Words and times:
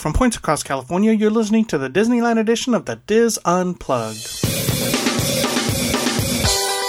From 0.00 0.12
points 0.14 0.38
across 0.38 0.62
California, 0.62 1.12
you're 1.12 1.30
listening 1.30 1.66
to 1.66 1.76
the 1.76 1.90
Disneyland 1.90 2.38
edition 2.38 2.72
of 2.72 2.86
the 2.86 2.96
Dis 3.06 3.38
Unplugged. 3.44 4.40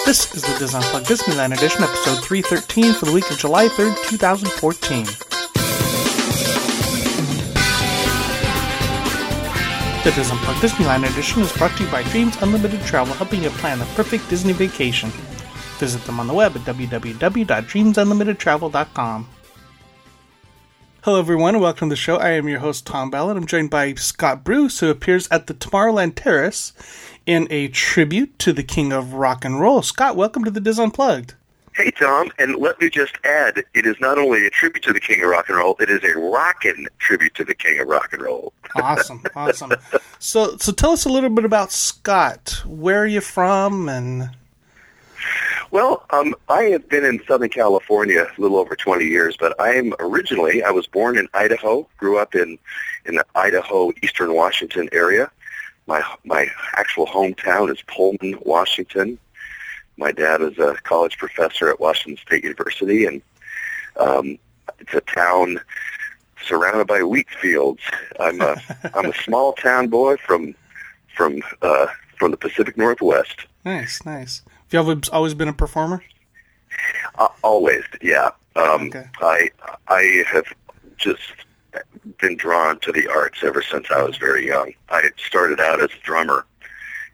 This 0.06 0.34
is 0.34 0.40
the 0.40 0.56
Dis 0.58 0.74
Unplugged 0.74 1.08
Disneyland 1.08 1.52
edition, 1.52 1.82
episode 1.82 2.24
313 2.24 2.94
for 2.94 3.04
the 3.04 3.12
week 3.12 3.30
of 3.30 3.36
July 3.36 3.68
3rd, 3.68 4.02
2014. 4.08 5.04
The 10.04 10.12
Dis 10.16 10.30
Unplugged 10.30 10.60
Disneyland 10.60 11.06
edition 11.12 11.42
is 11.42 11.52
brought 11.52 11.76
to 11.76 11.84
you 11.84 11.90
by 11.90 12.02
Dreams 12.04 12.40
Unlimited 12.40 12.80
Travel, 12.80 13.12
helping 13.12 13.42
you 13.42 13.50
plan 13.50 13.78
the 13.78 13.84
perfect 13.94 14.26
Disney 14.30 14.54
vacation. 14.54 15.10
Visit 15.76 16.02
them 16.04 16.18
on 16.18 16.28
the 16.28 16.32
web 16.32 16.56
at 16.56 16.62
www.dreamsunlimitedtravel.com. 16.62 19.28
Hello, 21.04 21.18
everyone, 21.18 21.56
and 21.56 21.60
welcome 21.60 21.88
to 21.88 21.94
the 21.94 21.96
show. 21.96 22.14
I 22.14 22.30
am 22.30 22.46
your 22.46 22.60
host, 22.60 22.86
Tom 22.86 23.10
Ballard. 23.10 23.36
I'm 23.36 23.44
joined 23.44 23.70
by 23.70 23.92
Scot 23.94 24.44
Bruce, 24.44 24.78
who 24.78 24.88
appears 24.88 25.26
at 25.32 25.48
the 25.48 25.54
Tomorrowland 25.54 26.14
Terrace 26.14 26.72
in 27.26 27.48
a 27.50 27.66
tribute 27.66 28.38
to 28.38 28.52
the 28.52 28.62
King 28.62 28.92
of 28.92 29.14
Rock 29.14 29.44
and 29.44 29.58
Roll. 29.58 29.82
Scot, 29.82 30.14
welcome 30.14 30.44
to 30.44 30.50
the 30.52 30.60
Dis 30.60 30.78
Unplugged. 30.78 31.34
Hey, 31.74 31.90
Tom, 31.90 32.30
and 32.38 32.54
let 32.54 32.80
me 32.80 32.88
just 32.88 33.16
add, 33.24 33.64
it 33.74 33.84
is 33.84 33.96
not 33.98 34.16
only 34.16 34.46
a 34.46 34.50
tribute 34.50 34.84
to 34.84 34.92
the 34.92 35.00
King 35.00 35.24
of 35.24 35.30
Rock 35.30 35.48
and 35.48 35.58
Roll, 35.58 35.74
it 35.80 35.90
is 35.90 36.04
a 36.04 36.16
rockin' 36.16 36.86
tribute 37.00 37.34
to 37.34 37.44
the 37.44 37.54
King 37.56 37.80
of 37.80 37.88
Rock 37.88 38.12
and 38.12 38.22
Roll. 38.22 38.52
awesome, 38.76 39.24
awesome. 39.34 39.72
So, 40.20 40.56
so 40.58 40.70
tell 40.70 40.92
us 40.92 41.04
a 41.04 41.08
little 41.08 41.30
bit 41.30 41.44
about 41.44 41.72
Scot. 41.72 42.62
Where 42.64 43.02
are 43.02 43.08
you 43.08 43.22
from, 43.22 43.88
and 43.88 44.30
well, 45.72 46.04
um, 46.10 46.34
I 46.50 46.64
have 46.64 46.86
been 46.90 47.02
in 47.02 47.24
Southern 47.26 47.48
California 47.48 48.26
a 48.36 48.40
little 48.40 48.58
over 48.58 48.76
20 48.76 49.06
years, 49.06 49.38
but 49.38 49.58
I 49.58 49.72
am 49.74 49.94
originally, 49.98 50.62
I 50.62 50.70
was 50.70 50.86
born 50.86 51.16
in 51.16 51.28
Idaho, 51.32 51.88
grew 51.96 52.18
up 52.18 52.34
in, 52.34 52.58
in 53.06 53.14
the 53.14 53.24
Idaho, 53.34 53.90
Eastern 54.02 54.34
Washington 54.34 54.90
area. 54.92 55.30
My, 55.86 56.02
my 56.26 56.48
actual 56.74 57.06
hometown 57.06 57.72
is 57.72 57.80
Pullman, 57.86 58.38
Washington. 58.42 59.18
My 59.96 60.12
dad 60.12 60.42
is 60.42 60.58
a 60.58 60.76
college 60.82 61.16
professor 61.16 61.70
at 61.70 61.80
Washington 61.80 62.22
State 62.22 62.44
University, 62.44 63.06
and 63.06 63.22
um, 63.96 64.38
it's 64.78 64.92
a 64.92 65.00
town 65.00 65.58
surrounded 66.44 66.86
by 66.86 67.02
wheat 67.02 67.30
fields. 67.30 67.80
I'm 68.20 68.42
a, 68.42 68.56
I'm 68.94 69.06
a 69.06 69.14
small 69.14 69.54
town 69.54 69.88
boy 69.88 70.18
from, 70.18 70.54
from, 71.16 71.40
uh, 71.62 71.86
from 72.18 72.30
the 72.30 72.36
Pacific 72.36 72.76
Northwest. 72.76 73.46
Nice, 73.64 74.04
nice. 74.04 74.42
Have 74.72 74.88
you 74.88 75.00
always 75.12 75.34
been 75.34 75.48
a 75.48 75.52
performer? 75.52 76.02
Uh, 77.16 77.28
always, 77.42 77.82
yeah. 78.00 78.30
Um, 78.56 78.88
okay. 78.88 79.06
I 79.20 79.50
I 79.88 80.24
have 80.32 80.46
just 80.96 81.20
been 82.18 82.36
drawn 82.36 82.78
to 82.80 82.92
the 82.92 83.08
arts 83.08 83.42
ever 83.42 83.62
since 83.62 83.90
I 83.90 84.02
was 84.02 84.16
very 84.16 84.46
young. 84.46 84.72
I 84.88 85.10
started 85.16 85.60
out 85.60 85.82
as 85.82 85.90
a 85.90 86.04
drummer, 86.04 86.46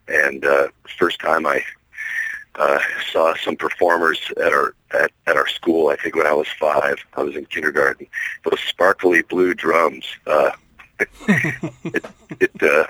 and 0.07 0.45
uh, 0.45 0.69
first 0.99 1.19
time 1.21 1.47
I 1.47 1.65
uh, 2.55 2.79
saw 3.13 3.35
some 3.37 3.57
performers 3.57 4.21
at 4.37 4.53
our 4.53 4.75
at, 4.93 5.11
at 5.27 5.37
our 5.37 5.49
school. 5.49 5.89
I 5.89 5.97
think 5.97 6.15
when 6.15 6.27
I 6.27 6.35
was 6.35 6.49
five, 6.61 6.99
I 7.17 7.23
was 7.23 7.35
in 7.35 7.45
kindergarten. 7.47 8.07
Those 8.45 8.61
sparkly 8.61 9.23
blue 9.23 9.55
drums. 9.55 10.05
Uh, 10.27 10.51
it, 11.29 12.05
it 12.41 12.63
uh, 12.63 12.87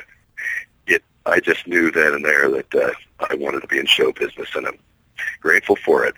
I 1.28 1.40
just 1.40 1.66
knew 1.66 1.90
then 1.90 2.14
and 2.14 2.24
there 2.24 2.50
that 2.50 2.74
uh, 2.74 2.90
I 3.30 3.34
wanted 3.34 3.60
to 3.60 3.66
be 3.68 3.78
in 3.78 3.86
show 3.86 4.12
business, 4.12 4.48
and 4.54 4.66
I'm 4.66 4.78
grateful 5.40 5.76
for 5.76 6.04
it. 6.04 6.14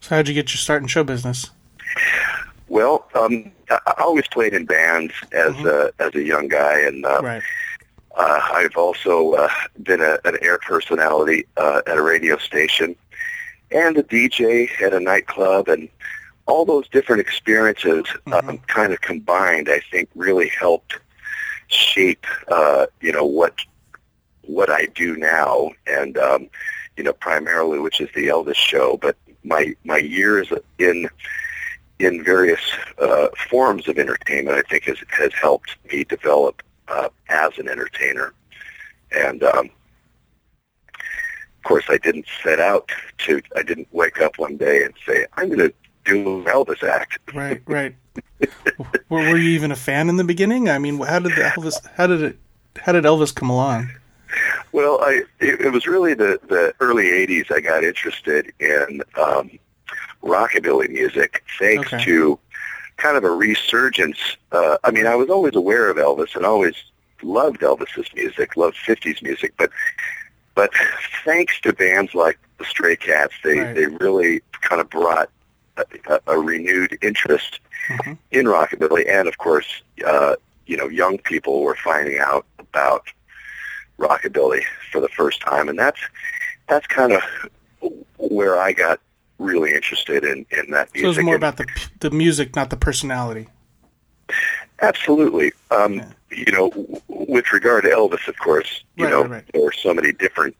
So, 0.00 0.16
how'd 0.16 0.28
you 0.28 0.34
get 0.34 0.50
your 0.50 0.58
start 0.58 0.82
in 0.82 0.88
show 0.88 1.04
business? 1.04 1.50
Well, 2.68 3.08
um, 3.14 3.52
I 3.70 3.94
always 3.98 4.26
played 4.28 4.54
in 4.54 4.66
bands 4.66 5.12
as 5.32 5.54
mm-hmm. 5.54 5.66
a 5.66 6.04
as 6.04 6.14
a 6.14 6.22
young 6.22 6.48
guy, 6.48 6.80
and 6.80 7.04
uh, 7.04 7.20
right. 7.22 7.42
uh, 8.16 8.40
I've 8.52 8.76
also 8.76 9.32
uh, 9.32 9.48
been 9.82 10.00
a, 10.00 10.18
an 10.24 10.36
air 10.42 10.58
personality 10.58 11.46
uh, 11.56 11.82
at 11.86 11.96
a 11.96 12.02
radio 12.02 12.36
station 12.38 12.96
and 13.70 13.96
a 13.96 14.02
DJ 14.02 14.70
at 14.82 14.92
a 14.92 15.00
nightclub, 15.00 15.68
and 15.68 15.88
all 16.46 16.64
those 16.64 16.88
different 16.88 17.20
experiences 17.20 18.04
mm-hmm. 18.04 18.32
um, 18.32 18.58
kind 18.66 18.92
of 18.92 19.00
combined, 19.00 19.68
I 19.68 19.80
think, 19.90 20.08
really 20.14 20.48
helped 20.48 20.98
shape, 21.68 22.26
uh, 22.48 22.86
you 23.00 23.12
know, 23.12 23.24
what 23.24 23.54
what 24.46 24.70
I 24.70 24.86
do 24.86 25.16
now, 25.16 25.70
and 25.86 26.16
um, 26.18 26.48
you 26.96 27.04
know, 27.04 27.12
primarily 27.12 27.78
which 27.78 28.00
is 28.00 28.08
the 28.14 28.28
Elvis 28.28 28.54
show. 28.56 28.96
But 28.96 29.16
my 29.44 29.74
my 29.84 29.98
years 29.98 30.48
in 30.78 31.08
in 31.98 32.22
various 32.22 32.60
uh, 32.98 33.28
forms 33.48 33.88
of 33.88 33.98
entertainment, 33.98 34.58
I 34.58 34.68
think, 34.68 34.84
has 34.84 34.98
has 35.08 35.32
helped 35.32 35.76
me 35.90 36.04
develop 36.04 36.62
uh, 36.88 37.08
as 37.28 37.58
an 37.58 37.68
entertainer. 37.68 38.32
And 39.12 39.42
um, 39.42 39.70
of 40.94 41.62
course, 41.64 41.84
I 41.88 41.98
didn't 41.98 42.26
set 42.42 42.60
out 42.60 42.90
to. 43.18 43.40
I 43.56 43.62
didn't 43.62 43.88
wake 43.92 44.20
up 44.20 44.38
one 44.38 44.56
day 44.56 44.84
and 44.84 44.94
say, 45.06 45.26
"I'm 45.34 45.48
going 45.48 45.70
to 45.70 45.74
do 46.04 46.40
an 46.40 46.44
Elvis 46.44 46.82
act." 46.82 47.18
Right, 47.34 47.62
right. 47.66 47.94
were, 49.08 49.30
were 49.30 49.36
you 49.36 49.50
even 49.50 49.72
a 49.72 49.76
fan 49.76 50.08
in 50.08 50.16
the 50.16 50.24
beginning? 50.24 50.68
I 50.68 50.78
mean, 50.78 50.98
how 50.98 51.18
did 51.18 51.32
the 51.32 51.42
Elvis? 51.42 51.74
How 51.96 52.06
did 52.06 52.22
it? 52.22 52.38
How 52.78 52.92
did 52.92 53.04
Elvis 53.04 53.34
come 53.34 53.50
along? 53.50 53.90
Well, 54.72 55.00
I 55.02 55.22
it, 55.40 55.60
it 55.60 55.72
was 55.72 55.86
really 55.86 56.14
the 56.14 56.40
the 56.48 56.74
early 56.80 57.04
'80s. 57.04 57.52
I 57.52 57.60
got 57.60 57.84
interested 57.84 58.52
in 58.58 59.02
um, 59.16 59.58
rockabilly 60.22 60.90
music, 60.90 61.42
thanks 61.58 61.92
okay. 61.92 62.04
to 62.04 62.38
kind 62.96 63.16
of 63.16 63.24
a 63.24 63.30
resurgence. 63.30 64.18
Uh, 64.52 64.78
I 64.84 64.90
mean, 64.90 65.06
I 65.06 65.14
was 65.14 65.30
always 65.30 65.54
aware 65.54 65.88
of 65.90 65.96
Elvis 65.96 66.34
and 66.34 66.44
always 66.44 66.74
loved 67.22 67.60
Elvis's 67.60 68.08
music, 68.14 68.56
loved 68.56 68.76
'50s 68.76 69.22
music, 69.22 69.54
but 69.56 69.70
but 70.54 70.70
thanks 71.24 71.60
to 71.60 71.72
bands 71.72 72.14
like 72.14 72.38
the 72.58 72.64
Stray 72.64 72.96
Cats, 72.96 73.34
they 73.44 73.58
right. 73.58 73.74
they 73.74 73.86
really 73.86 74.42
kind 74.60 74.80
of 74.80 74.90
brought 74.90 75.30
a, 75.76 75.84
a 76.08 76.20
a 76.26 76.38
renewed 76.38 76.98
interest 77.02 77.60
mm-hmm. 77.88 78.14
in 78.30 78.46
rockabilly, 78.46 79.08
and 79.08 79.28
of 79.28 79.38
course, 79.38 79.82
uh, 80.06 80.36
you 80.66 80.76
know, 80.76 80.88
young 80.88 81.18
people 81.18 81.62
were 81.62 81.76
finding 81.76 82.18
out 82.18 82.46
about 82.58 83.08
rockabilly 83.98 84.62
for 84.90 85.00
the 85.00 85.08
first 85.08 85.40
time, 85.40 85.68
and 85.68 85.78
that's 85.78 86.00
that's 86.68 86.86
kind 86.86 87.12
of 87.12 87.22
where 88.18 88.58
I 88.58 88.72
got 88.72 89.00
really 89.38 89.74
interested 89.74 90.24
in 90.24 90.46
in 90.50 90.70
that 90.70 90.92
music. 90.94 91.02
So 91.02 91.10
it's 91.10 91.24
more 91.24 91.34
and, 91.34 91.42
about 91.42 91.56
the 91.56 91.66
the 92.00 92.10
music, 92.10 92.56
not 92.56 92.70
the 92.70 92.76
personality. 92.76 93.48
Absolutely. 94.82 95.52
Um, 95.70 95.94
yeah. 95.94 96.12
You 96.30 96.52
know, 96.52 96.98
with 97.08 97.52
regard 97.52 97.84
to 97.84 97.90
Elvis, 97.90 98.28
of 98.28 98.38
course, 98.38 98.84
you 98.96 99.04
right, 99.04 99.10
know 99.10 99.22
right, 99.22 99.30
right. 99.30 99.44
there 99.52 99.66
are 99.66 99.72
so 99.72 99.94
many 99.94 100.12
different 100.12 100.56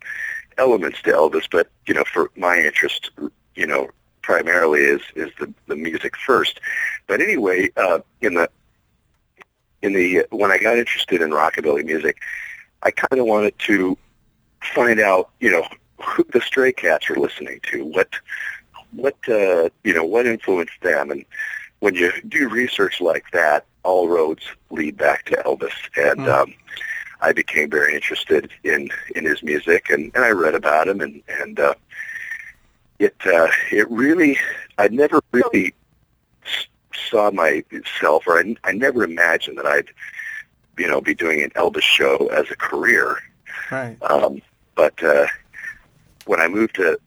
elements 0.58 1.02
to 1.02 1.10
Elvis, 1.10 1.46
but 1.50 1.68
you 1.86 1.94
know, 1.94 2.04
for 2.04 2.30
my 2.36 2.56
interest, 2.56 3.10
you 3.54 3.66
know, 3.66 3.90
primarily 4.22 4.80
is 4.80 5.02
is 5.14 5.30
the 5.38 5.52
the 5.66 5.76
music 5.76 6.16
first. 6.16 6.60
But 7.06 7.20
anyway, 7.20 7.70
uh, 7.76 8.00
in 8.20 8.34
the 8.34 8.48
in 9.82 9.92
the 9.92 10.24
when 10.30 10.50
I 10.50 10.58
got 10.58 10.78
interested 10.78 11.20
in 11.20 11.30
rockabilly 11.30 11.84
music, 11.84 12.18
I 12.82 12.90
kind 12.90 13.20
of 13.20 13.26
wanted 13.26 13.58
to 13.60 13.96
find 14.74 15.00
out, 15.00 15.30
you 15.40 15.50
know, 15.50 15.66
who 16.00 16.24
the 16.32 16.40
Stray 16.40 16.72
Cats 16.72 17.10
are 17.10 17.16
listening 17.16 17.60
to, 17.64 17.84
what, 17.84 18.08
what, 18.92 19.16
uh, 19.28 19.70
you 19.84 19.94
know, 19.94 20.04
what 20.04 20.26
influenced 20.26 20.80
them, 20.82 21.10
and 21.10 21.24
when 21.80 21.94
you 21.94 22.12
do 22.28 22.48
research 22.48 23.00
like 23.00 23.30
that, 23.32 23.66
all 23.82 24.08
roads 24.08 24.42
lead 24.70 24.96
back 24.96 25.24
to 25.26 25.36
Elvis, 25.36 25.72
and 25.96 26.20
mm. 26.20 26.28
um, 26.28 26.54
I 27.20 27.32
became 27.32 27.70
very 27.70 27.94
interested 27.94 28.50
in 28.64 28.90
in 29.14 29.24
his 29.24 29.42
music, 29.42 29.90
and, 29.90 30.10
and 30.14 30.24
I 30.24 30.30
read 30.30 30.54
about 30.54 30.88
him, 30.88 31.00
and 31.00 31.22
and 31.28 31.60
uh, 31.60 31.74
it 32.98 33.14
uh, 33.24 33.48
it 33.70 33.90
really 33.90 34.38
I 34.78 34.88
never 34.88 35.20
really 35.32 35.74
saw 36.94 37.30
myself, 37.30 38.26
or 38.26 38.38
I, 38.38 38.56
I 38.64 38.72
never 38.72 39.04
imagined 39.04 39.58
that 39.58 39.66
I'd 39.66 39.88
you 40.78 40.88
know, 40.88 41.00
be 41.00 41.14
doing 41.14 41.42
an 41.42 41.50
Elvis 41.50 41.82
show 41.82 42.28
as 42.28 42.50
a 42.50 42.56
career. 42.56 43.18
Right. 43.70 43.96
Um, 44.02 44.42
but 44.74 45.02
uh, 45.02 45.26
when 46.26 46.40
I 46.40 46.48
moved 46.48 46.76
to 46.76 46.98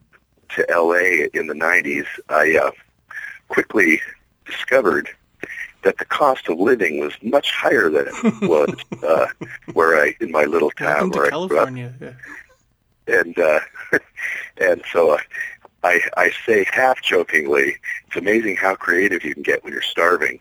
to 0.49 0.65
LA 0.69 1.27
in 1.33 1.47
the 1.47 1.53
'90s, 1.53 2.07
I 2.29 2.57
uh, 2.57 2.71
quickly 3.47 4.01
discovered 4.45 5.09
that 5.83 5.97
the 5.97 6.05
cost 6.05 6.49
of 6.49 6.59
living 6.59 6.99
was 6.99 7.13
much 7.21 7.51
higher 7.51 7.89
than 7.89 8.07
it 8.07 8.41
was 8.49 8.75
uh, 9.03 9.27
where 9.73 10.01
I 10.01 10.15
in 10.19 10.31
my 10.31 10.43
little 10.43 10.71
town 10.71 11.09
Welcome 11.09 11.11
where 11.11 11.25
to 11.25 11.31
California. 11.31 11.93
I 11.95 11.97
grew 11.97 12.07
up. 12.07 12.15
Yeah. 13.07 13.19
And 13.19 13.39
uh, 13.39 13.59
and 14.57 14.83
so 14.91 15.13
uh, 15.13 15.17
I 15.83 16.01
I 16.17 16.31
say 16.45 16.65
half 16.71 17.01
jokingly, 17.01 17.77
it's 18.07 18.17
amazing 18.17 18.55
how 18.55 18.75
creative 18.75 19.23
you 19.23 19.33
can 19.33 19.43
get 19.43 19.63
when 19.63 19.73
you're 19.73 19.81
starving. 19.81 20.39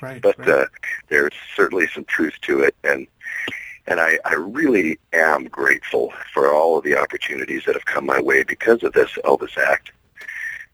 Right. 0.00 0.20
But 0.20 0.38
right. 0.38 0.48
Uh, 0.48 0.66
there's 1.08 1.32
certainly 1.54 1.86
some 1.88 2.04
truth 2.04 2.34
to 2.42 2.60
it, 2.60 2.74
and 2.84 3.06
and 3.86 4.00
I, 4.00 4.18
I 4.24 4.34
really 4.34 4.98
am 5.12 5.44
grateful 5.44 6.12
for 6.32 6.52
all 6.52 6.78
of 6.78 6.84
the 6.84 6.96
opportunities 6.96 7.64
that 7.66 7.74
have 7.74 7.84
come 7.84 8.06
my 8.06 8.20
way 8.20 8.44
because 8.44 8.82
of 8.82 8.92
this 8.92 9.10
Elvis 9.24 9.58
Act. 9.58 9.92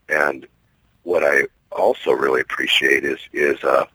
And 0.08 0.46
what 1.02 1.25
I 1.25 1.46
also 1.73 2.12
really 2.12 2.40
appreciate 2.40 3.05
is 3.05 3.19
is 3.32 3.62
uh, 3.64 3.87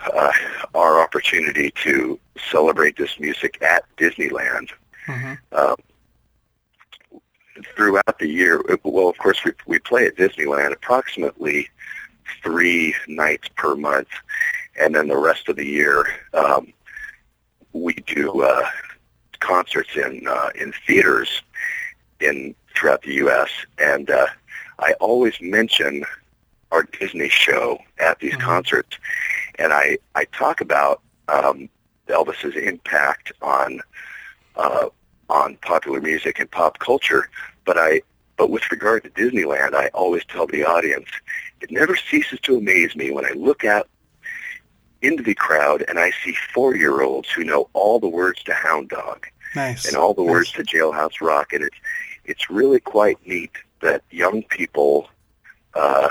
uh, 0.00 0.32
our 0.74 1.00
opportunity 1.00 1.70
to 1.82 2.18
celebrate 2.50 2.96
this 2.96 3.18
music 3.20 3.60
at 3.62 3.84
Disneyland. 3.96 4.70
Mm-hmm. 5.06 5.34
Uh, 5.52 5.76
throughout 7.76 8.18
the 8.18 8.28
year, 8.28 8.60
well, 8.82 9.08
of 9.08 9.18
course, 9.18 9.44
we, 9.44 9.52
we 9.66 9.78
play 9.78 10.06
at 10.06 10.16
Disneyland 10.16 10.72
approximately 10.72 11.68
three 12.42 12.94
nights 13.08 13.48
per 13.56 13.74
month, 13.74 14.08
and 14.78 14.94
then 14.94 15.08
the 15.08 15.16
rest 15.16 15.48
of 15.48 15.56
the 15.56 15.66
year 15.66 16.06
um, 16.34 16.72
we 17.72 17.94
do 17.94 18.42
uh, 18.42 18.68
concerts 19.40 19.96
in 19.96 20.26
uh, 20.28 20.50
in 20.54 20.72
theaters 20.86 21.42
in 22.20 22.54
throughout 22.74 23.02
the 23.02 23.14
U.S. 23.14 23.50
And 23.78 24.10
uh, 24.10 24.26
I 24.78 24.94
always 24.94 25.34
mention 25.40 26.04
our 26.70 26.84
Disney 26.84 27.28
show 27.28 27.78
at 27.98 28.18
these 28.18 28.32
mm-hmm. 28.32 28.42
concerts, 28.42 28.98
and 29.58 29.72
I 29.72 29.98
I 30.14 30.24
talk 30.26 30.60
about 30.60 31.02
um, 31.28 31.68
Elvis's 32.08 32.56
impact 32.56 33.32
on 33.42 33.80
uh, 34.56 34.88
on 35.28 35.56
popular 35.56 36.00
music 36.00 36.38
and 36.38 36.50
pop 36.50 36.78
culture. 36.78 37.28
But 37.64 37.78
I 37.78 38.02
but 38.36 38.50
with 38.50 38.70
regard 38.70 39.04
to 39.04 39.10
Disneyland, 39.10 39.74
I 39.74 39.88
always 39.88 40.24
tell 40.24 40.46
the 40.46 40.64
audience 40.64 41.08
it 41.62 41.70
never 41.70 41.96
ceases 41.96 42.40
to 42.40 42.56
amaze 42.56 42.94
me 42.96 43.10
when 43.10 43.24
I 43.24 43.30
look 43.30 43.64
out 43.64 43.88
into 45.00 45.22
the 45.22 45.34
crowd 45.34 45.84
and 45.88 45.98
I 45.98 46.12
see 46.24 46.34
four-year-olds 46.52 47.30
who 47.30 47.44
know 47.44 47.68
all 47.72 47.98
the 47.98 48.08
words 48.08 48.42
to 48.44 48.54
Hound 48.54 48.88
Dog 48.88 49.26
nice. 49.54 49.86
and 49.86 49.96
all 49.96 50.14
the 50.14 50.22
nice. 50.22 50.30
words 50.30 50.52
to 50.52 50.62
Jailhouse 50.62 51.20
Rock, 51.20 51.52
and 51.52 51.62
it's 51.64 51.76
it's 52.24 52.50
really 52.50 52.80
quite 52.80 53.18
neat 53.26 53.52
that 53.80 54.02
young 54.10 54.42
people 54.44 55.08
uh, 55.74 56.08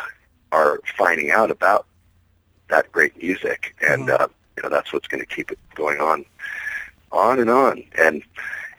are 0.51 0.79
finding 0.97 1.31
out 1.31 1.51
about 1.51 1.85
that 2.69 2.91
great 2.91 3.21
music, 3.21 3.75
and 3.81 4.07
mm-hmm. 4.07 4.23
uh, 4.23 4.27
you 4.57 4.63
know 4.63 4.69
that's 4.69 4.91
what's 4.93 5.07
going 5.07 5.21
to 5.21 5.27
keep 5.27 5.51
it 5.51 5.59
going 5.75 5.99
on, 5.99 6.25
on 7.11 7.39
and 7.39 7.49
on. 7.49 7.83
And 7.97 8.23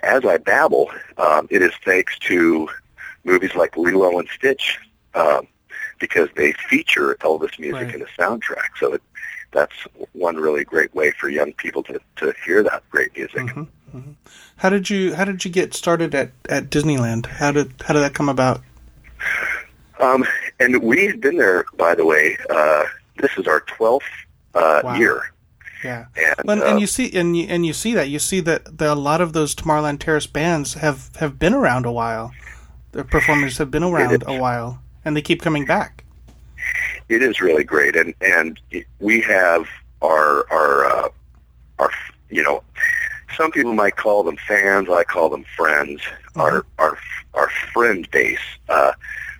as 0.02 0.24
I 0.24 0.36
babble, 0.38 0.90
um, 1.19 1.48
it 1.50 1.62
is 1.62 1.72
thanks 1.84 2.19
to 2.20 2.69
movies 3.24 3.54
like 3.54 3.76
Lilo 3.76 4.19
and 4.19 4.28
Stitch, 4.28 4.78
um, 5.14 5.46
because 6.02 6.28
they 6.34 6.52
feature 6.69 7.14
Elvis 7.20 7.58
music 7.58 7.87
right. 7.87 7.94
in 7.94 8.00
the 8.00 8.08
soundtrack. 8.19 8.70
So 8.78 8.94
it, 8.94 9.02
that's 9.52 9.76
one 10.12 10.37
really 10.37 10.64
great 10.64 10.93
way 10.94 11.12
for 11.12 11.28
young 11.31 11.52
people 11.54 11.82
to, 11.84 12.00
to 12.16 12.34
hear 12.44 12.62
that 12.64 12.82
great 12.90 13.16
music. 13.16 13.46
Mm-hmm. 13.46 13.96
Mm-hmm. 13.96 14.12
How 14.56 14.69
did 14.69 14.90
you 14.90 15.14
How 15.14 15.25
did 15.25 15.44
you 15.44 15.50
get 15.50 15.75
started 15.75 16.14
at, 16.14 16.32
at 16.49 16.70
Disneyland? 16.70 17.26
How 17.26 17.52
did 17.52 17.72
How 17.84 17.94
did 17.94 18.00
that 18.00 18.14
come 18.14 18.28
about? 18.28 18.60
Um, 20.00 20.25
and 20.58 20.82
we've 20.82 21.20
been 21.20 21.37
there, 21.37 21.64
by 21.76 21.94
the 21.94 22.05
way. 22.05 22.37
Uh, 22.50 22.84
this 23.19 23.31
is 23.38 23.46
our 23.46 23.60
twelfth 23.60 24.05
uh, 24.55 24.81
wow. 24.82 24.94
year. 24.96 25.32
Yeah, 25.84 26.06
and, 26.16 26.50
and, 26.50 26.62
uh, 26.62 26.76
you 26.76 26.87
see, 26.87 27.10
and 27.12 27.37
you, 27.37 27.46
and 27.48 27.66
you 27.66 27.72
see 27.72 27.93
that 27.94 28.08
you 28.08 28.19
see 28.19 28.40
that 28.40 28.78
the, 28.78 28.93
a 28.93 28.94
lot 28.94 29.20
of 29.20 29.32
those 29.32 29.55
Tomorrowland 29.55 29.98
Terrace 29.98 30.26
bands 30.26 30.75
have 30.75 31.10
have 31.16 31.38
been 31.38 31.55
around 31.55 31.87
a 31.87 31.93
while. 31.93 32.32
The 32.93 33.05
performers 33.05 33.58
have 33.58 33.70
been 33.70 33.82
around 33.82 34.22
a 34.26 34.38
while, 34.38 34.81
and 35.04 35.16
they 35.16 35.22
keep 35.22 35.43
coming 35.43 35.64
back. 35.64 36.04
It 37.08 37.22
is 37.22 37.40
really 37.40 37.64
great, 37.64 37.96
and 37.96 38.14
and 38.20 38.60
we 39.00 39.20
have 39.22 39.66
our 40.00 40.50
our 40.50 40.84
uh, 40.87 41.08
our 41.78 41.90
you 42.31 42.43
know 42.43 42.62
some 43.37 43.50
people 43.50 43.72
might 43.75 43.96
call 43.96 44.22
them 44.22 44.37
fans. 44.49 44.88
I 44.88 45.04
call 45.04 45.28
them 45.28 45.44
friends. 45.56 46.00
Mm-hmm. 46.00 46.40
Our 46.40 46.66
our 46.78 46.99
our 47.34 47.49
friend 47.72 48.08
base, 48.10 48.38
uh, 48.69 48.93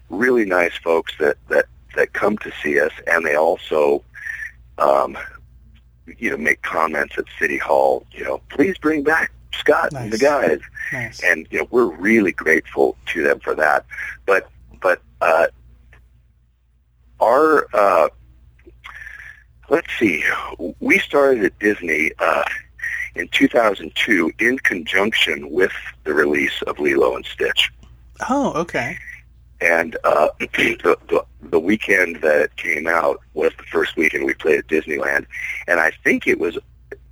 really 0.09 0.45
nice 0.45 0.77
folks 0.83 1.13
that 1.19 1.37
that 1.49 1.67
that 1.95 2.13
come 2.13 2.39
to 2.39 2.53
see 2.63 2.81
us, 2.81 2.93
and 3.07 3.25
they 3.25 3.35
also, 3.35 4.03
um, 4.79 5.17
you 6.19 6.31
know, 6.31 6.37
make 6.37 6.63
comments 6.63 7.17
at 7.19 7.25
City 7.39 7.59
Hall. 7.59 8.07
You 8.13 8.25
know, 8.25 8.41
please 8.49 8.77
bring 8.79 9.03
back 9.03 9.31
Scot 9.55 9.93
nice. 9.93 10.05
and 10.05 10.13
the 10.13 10.19
guys, 10.19 10.61
nice. 10.93 11.23
and 11.23 11.47
you 11.51 11.59
know, 11.59 11.69
we're 11.71 11.85
really 11.85 12.33
grateful 12.33 12.97
to 13.07 13.23
them 13.23 13.41
for 13.41 13.55
that. 13.55 13.85
But 14.27 14.49
but 14.62 14.62
uh, 15.23 15.47
our 17.21 17.67
uh, 17.75 18.09
let's 19.71 19.89
see, 19.99 20.25
we 20.81 20.99
started 20.99 21.45
at 21.45 21.59
Disney. 21.59 22.11
Uh, 22.19 22.45
in 23.15 23.29
2002 23.29 24.33
in 24.39 24.59
conjunction 24.61 25.51
with 25.51 25.73
the 26.05 26.15
release 26.15 26.63
of 26.63 26.79
Lilo 26.79 27.15
and 27.17 27.27
Stitch. 27.27 27.71
Oh, 28.29 28.53
okay. 28.55 28.97
And 29.61 29.97
uh, 30.05 30.29
the, 30.41 30.99
the 31.09 31.25
the 31.43 31.61
weekend 31.61 32.17
that 32.23 32.41
it 32.41 32.57
came 32.57 32.87
out 32.87 33.21
was 33.35 33.53
the 33.59 33.65
first 33.65 33.97
weekend 33.97 34.25
we 34.25 34.35
played 34.35 34.61
at 34.61 34.67
Disneyland, 34.69 35.27
and 35.69 35.81
I 35.81 35.93
think 36.03 36.27
it 36.27 36.39
was 36.39 36.59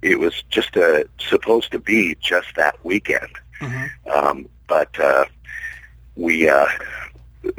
it 0.03 0.19
was 0.19 0.43
just 0.49 0.77
a, 0.77 1.07
supposed 1.19 1.73
to 1.73 1.79
be 1.79 2.17
just 2.21 2.49
that 2.57 2.83
weekend. 2.85 3.31
Mm-hmm. 3.61 4.11
Um, 4.11 4.49
but 4.67 4.99
uh, 4.99 5.27
we 6.17 6.49
uh, 6.49 6.67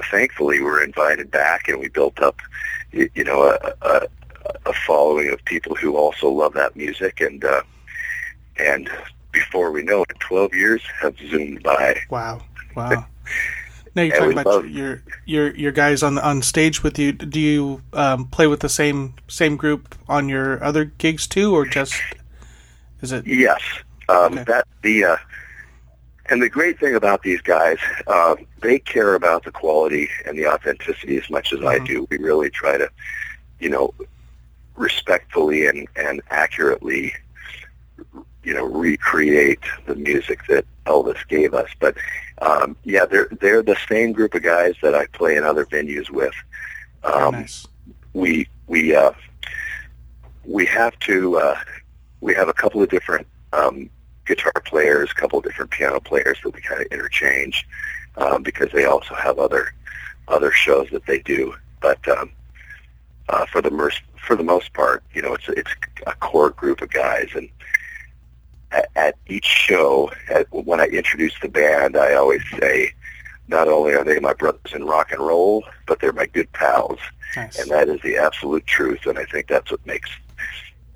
thankfully 0.09 0.59
we 0.59 0.65
were 0.65 0.83
invited 0.83 1.31
back, 1.31 1.67
and 1.67 1.79
we 1.79 1.89
built 1.89 2.19
up, 2.21 2.39
you, 2.91 3.23
know, 3.23 3.43
a, 3.43 3.73
a, 3.81 4.07
a 4.65 4.73
following 4.85 5.29
of 5.29 5.43
people 5.45 5.75
who 5.75 5.97
also 5.97 6.29
love 6.29 6.53
that 6.53 6.75
music, 6.75 7.21
and 7.21 7.43
uh, 7.43 7.61
and 8.57 8.89
before 9.31 9.71
we 9.71 9.83
know 9.83 10.03
it, 10.03 10.19
12 10.19 10.53
years 10.53 10.81
have 11.01 11.17
zoomed 11.17 11.63
by. 11.63 12.01
Wow. 12.09 12.41
Wow. 12.75 13.05
now 13.95 14.03
you're 14.03 14.17
talking 14.17 14.37
about 14.37 14.69
your 14.69 15.03
your 15.25 15.55
your 15.55 15.71
guys 15.71 16.03
on 16.03 16.17
on 16.17 16.41
stage 16.41 16.83
with 16.83 16.97
you. 16.97 17.11
Do 17.11 17.39
you 17.39 17.81
um, 17.93 18.25
play 18.25 18.47
with 18.47 18.61
the 18.61 18.69
same 18.69 19.15
same 19.27 19.57
group 19.57 19.95
on 20.07 20.29
your 20.29 20.63
other 20.63 20.85
gigs 20.85 21.27
too, 21.27 21.53
or 21.53 21.65
just 21.65 21.99
is 23.01 23.11
it? 23.11 23.25
Yes, 23.25 23.61
um, 24.09 24.33
okay. 24.33 24.43
that 24.43 24.67
the 24.81 25.05
uh, 25.05 25.17
and 26.31 26.41
the 26.41 26.49
great 26.49 26.79
thing 26.79 26.95
about 26.95 27.21
these 27.21 27.41
guys, 27.41 27.77
uh, 28.07 28.35
they 28.61 28.79
care 28.79 29.13
about 29.13 29.43
the 29.43 29.51
quality 29.51 30.09
and 30.25 30.37
the 30.37 30.47
authenticity 30.47 31.17
as 31.17 31.29
much 31.29 31.53
as 31.53 31.59
mm-hmm. 31.59 31.67
I 31.67 31.85
do. 31.85 32.07
We 32.09 32.17
really 32.17 32.49
try 32.49 32.77
to, 32.77 32.89
you 33.59 33.69
know, 33.69 33.93
respectfully 34.75 35.67
and 35.67 35.87
and 35.95 36.21
accurately 36.31 37.13
you 38.43 38.53
know, 38.53 38.65
recreate 38.65 39.59
the 39.85 39.95
music 39.95 40.39
that 40.47 40.65
Elvis 40.85 41.27
gave 41.27 41.53
us. 41.53 41.69
But 41.79 41.95
um, 42.41 42.75
yeah, 42.83 43.05
they're 43.05 43.27
they're 43.39 43.61
the 43.61 43.77
same 43.87 44.13
group 44.13 44.33
of 44.33 44.41
guys 44.41 44.75
that 44.81 44.95
I 44.95 45.05
play 45.07 45.35
in 45.35 45.43
other 45.43 45.65
venues 45.65 46.09
with. 46.09 46.33
Um, 47.03 47.33
nice. 47.33 47.67
We 48.13 48.47
we 48.67 48.95
uh, 48.95 49.11
we 50.43 50.65
have 50.65 50.97
to 50.99 51.37
uh, 51.37 51.59
we 52.21 52.33
have 52.33 52.47
a 52.47 52.53
couple 52.53 52.81
of 52.81 52.89
different 52.89 53.27
um, 53.53 53.89
guitar 54.31 54.53
players, 54.65 55.11
a 55.11 55.15
couple 55.15 55.39
of 55.39 55.45
different 55.45 55.71
piano 55.71 55.99
players 55.99 56.37
that 56.43 56.53
we 56.53 56.61
kind 56.61 56.81
of 56.81 56.87
interchange 56.87 57.67
um, 58.15 58.43
because 58.43 58.69
they 58.71 58.85
also 58.85 59.13
have 59.13 59.39
other 59.39 59.73
other 60.29 60.51
shows 60.51 60.87
that 60.91 61.05
they 61.05 61.19
do. 61.19 61.53
But 61.81 62.07
um, 62.07 62.31
uh, 63.27 63.45
for 63.47 63.61
the 63.61 63.71
most 63.71 64.01
for 64.25 64.35
the 64.37 64.43
most 64.43 64.73
part, 64.73 65.03
you 65.13 65.21
know, 65.21 65.33
it's 65.33 65.49
it's 65.49 65.73
a 66.07 66.13
core 66.13 66.51
group 66.51 66.81
of 66.81 66.91
guys, 66.91 67.29
and 67.35 67.49
at, 68.71 68.89
at 68.95 69.15
each 69.27 69.45
show, 69.45 70.11
at, 70.29 70.47
when 70.51 70.79
I 70.79 70.85
introduce 70.85 71.37
the 71.41 71.49
band, 71.49 71.97
I 71.97 72.13
always 72.13 72.43
say, 72.57 72.93
not 73.49 73.67
only 73.67 73.93
are 73.93 74.05
they 74.05 74.19
my 74.19 74.33
brothers 74.33 74.73
in 74.73 74.85
rock 74.85 75.11
and 75.11 75.19
roll, 75.19 75.65
but 75.87 75.99
they're 75.99 76.13
my 76.13 76.27
good 76.27 76.51
pals. 76.53 76.99
Nice. 77.35 77.59
And 77.59 77.69
that 77.71 77.89
is 77.89 77.99
the 78.01 78.17
absolute 78.17 78.65
truth. 78.65 79.05
And 79.05 79.17
I 79.17 79.25
think 79.25 79.47
that's 79.47 79.71
what 79.71 79.85
makes 79.85 80.09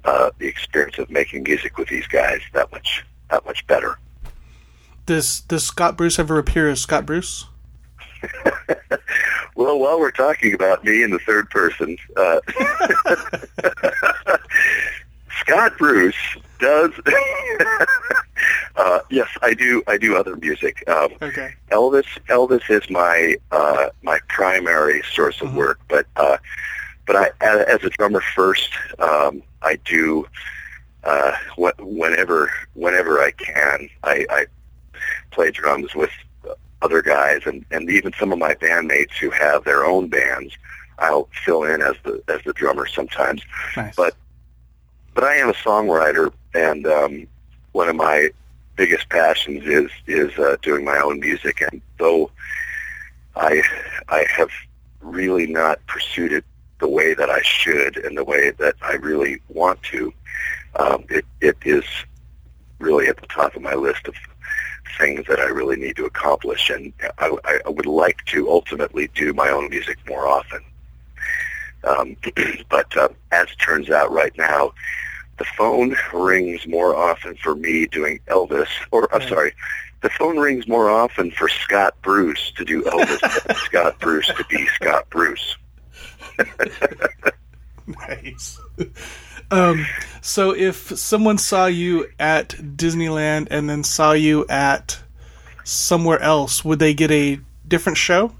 uh, 0.05 0.31
the 0.37 0.47
experience 0.47 0.97
of 0.99 1.09
making 1.09 1.43
music 1.43 1.77
with 1.77 1.89
these 1.89 2.07
guys 2.07 2.39
that 2.53 2.71
much 2.71 3.03
that 3.29 3.45
much 3.45 3.65
better. 3.67 3.97
Does 5.05 5.41
does 5.41 5.63
Scot 5.63 5.97
Bruce 5.97 6.17
ever 6.17 6.39
appear 6.39 6.69
as 6.69 6.81
Scot 6.81 7.05
Bruce? 7.05 7.45
well, 9.55 9.79
while 9.79 9.99
we're 9.99 10.11
talking 10.11 10.53
about 10.53 10.83
me 10.83 11.03
in 11.03 11.11
the 11.11 11.19
third 11.19 11.49
person, 11.49 11.97
uh, 12.17 12.39
Scot 15.41 15.77
Bruce 15.77 16.15
does. 16.59 16.91
uh, 18.75 18.99
yes, 19.09 19.27
I 19.41 19.53
do. 19.53 19.83
I 19.87 19.97
do 19.97 20.15
other 20.15 20.35
music. 20.37 20.83
Um, 20.89 21.13
okay. 21.21 21.53
Elvis. 21.71 22.05
Elvis 22.27 22.69
is 22.69 22.89
my 22.89 23.35
uh, 23.51 23.89
my 24.01 24.19
primary 24.27 25.03
source 25.13 25.39
of 25.41 25.49
mm-hmm. 25.49 25.57
work, 25.57 25.79
but 25.87 26.07
uh, 26.15 26.37
but 27.05 27.15
I 27.15 27.29
as 27.41 27.83
a 27.83 27.89
drummer 27.89 28.21
first, 28.21 28.71
um, 28.99 29.43
I 29.61 29.77
do 29.85 30.25
uh, 31.05 31.33
whenever 31.79 32.51
whenever 32.73 33.19
I 33.19 33.31
can. 33.31 33.89
I, 34.03 34.25
I 34.29 34.45
play 35.31 35.51
drums 35.51 35.95
with 35.95 36.11
other 36.81 37.01
guys, 37.01 37.41
and 37.45 37.65
and 37.71 37.89
even 37.89 38.13
some 38.19 38.31
of 38.31 38.39
my 38.39 38.55
bandmates 38.55 39.13
who 39.19 39.29
have 39.29 39.63
their 39.63 39.85
own 39.85 40.07
bands. 40.07 40.57
I'll 40.97 41.27
fill 41.43 41.63
in 41.63 41.81
as 41.81 41.95
the 42.03 42.21
as 42.27 42.41
the 42.45 42.53
drummer 42.53 42.87
sometimes. 42.87 43.41
Nice. 43.75 43.95
But 43.95 44.15
but 45.13 45.23
I 45.23 45.35
am 45.35 45.49
a 45.49 45.53
songwriter, 45.53 46.31
and 46.53 46.87
um, 46.87 47.27
one 47.73 47.89
of 47.89 47.95
my 47.95 48.29
biggest 48.75 49.09
passions 49.09 49.65
is 49.65 49.89
is 50.07 50.37
uh, 50.39 50.57
doing 50.61 50.85
my 50.85 50.97
own 50.97 51.19
music. 51.19 51.61
And 51.61 51.81
though 51.97 52.31
I 53.35 53.61
I 54.09 54.25
have 54.37 54.49
really 55.01 55.47
not 55.47 55.85
pursued 55.87 56.31
it 56.31 56.45
the 56.79 56.89
way 56.89 57.13
that 57.13 57.29
I 57.29 57.41
should 57.41 57.97
and 57.97 58.17
the 58.17 58.23
way 58.23 58.51
that 58.51 58.75
I 58.81 58.93
really 58.93 59.39
want 59.49 59.81
to, 59.83 60.13
um, 60.75 61.05
it, 61.09 61.25
it 61.41 61.57
is 61.63 61.83
really 62.79 63.07
at 63.07 63.17
the 63.17 63.27
top 63.27 63.55
of 63.55 63.61
my 63.61 63.73
list 63.73 64.07
of 64.07 64.15
things 64.97 65.25
that 65.27 65.39
I 65.39 65.45
really 65.45 65.75
need 65.75 65.95
to 65.97 66.05
accomplish. 66.05 66.69
And 66.69 66.93
I, 67.17 67.35
I 67.43 67.69
would 67.69 67.85
like 67.85 68.23
to 68.27 68.49
ultimately 68.49 69.09
do 69.13 69.33
my 69.33 69.49
own 69.49 69.69
music 69.69 69.97
more 70.07 70.27
often. 70.27 70.61
Um, 71.83 72.17
but 72.69 72.95
uh, 72.97 73.09
as 73.31 73.47
it 73.49 73.59
turns 73.59 73.89
out 73.89 74.11
right 74.11 74.35
now, 74.37 74.73
the 75.37 75.45
phone 75.57 75.95
rings 76.13 76.65
more 76.65 76.95
often 76.95 77.35
for 77.35 77.55
me 77.55 77.87
doing 77.87 78.19
Elvis, 78.27 78.69
or 78.91 79.13
I'm 79.13 79.27
sorry, 79.27 79.53
the 80.01 80.09
phone 80.11 80.37
rings 80.37 80.67
more 80.67 80.89
often 80.89 81.31
for 81.31 81.49
Scot 81.49 81.95
Bruce 82.01 82.51
to 82.55 82.63
do 82.63 82.83
Elvis 82.83 83.43
than 83.43 83.55
Scot 83.65 83.99
Bruce 83.99 84.27
to 84.27 84.45
be 84.49 84.65
Scot 84.67 85.09
Bruce. 85.09 85.57
nice. 87.87 88.59
Um, 89.51 89.85
so 90.21 90.51
if 90.55 90.97
someone 90.97 91.37
saw 91.37 91.67
you 91.67 92.07
at 92.19 92.49
Disneyland 92.49 93.47
and 93.51 93.69
then 93.69 93.83
saw 93.83 94.13
you 94.13 94.45
at 94.47 94.99
somewhere 95.63 96.19
else, 96.19 96.65
would 96.65 96.79
they 96.79 96.93
get 96.93 97.11
a 97.11 97.39
different 97.67 97.97
show? 97.97 98.31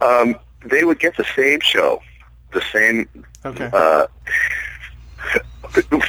Um, 0.00 0.36
they 0.64 0.84
would 0.84 0.98
get 0.98 1.16
the 1.16 1.26
same 1.36 1.60
show, 1.60 2.02
the 2.52 2.62
same. 2.72 3.08
Okay. 3.44 3.70
Uh, 3.72 4.06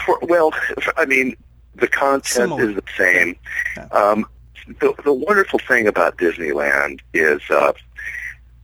for, 0.05 0.19
well, 0.23 0.51
I 0.97 1.05
mean, 1.05 1.35
the 1.75 1.87
content 1.87 2.25
Similar. 2.25 2.69
is 2.69 2.75
the 2.75 2.83
same. 2.97 3.35
Um, 3.91 4.25
the, 4.79 4.93
the 5.03 5.13
wonderful 5.13 5.59
thing 5.59 5.87
about 5.87 6.17
Disneyland 6.17 6.99
is 7.13 7.41
uh, 7.49 7.73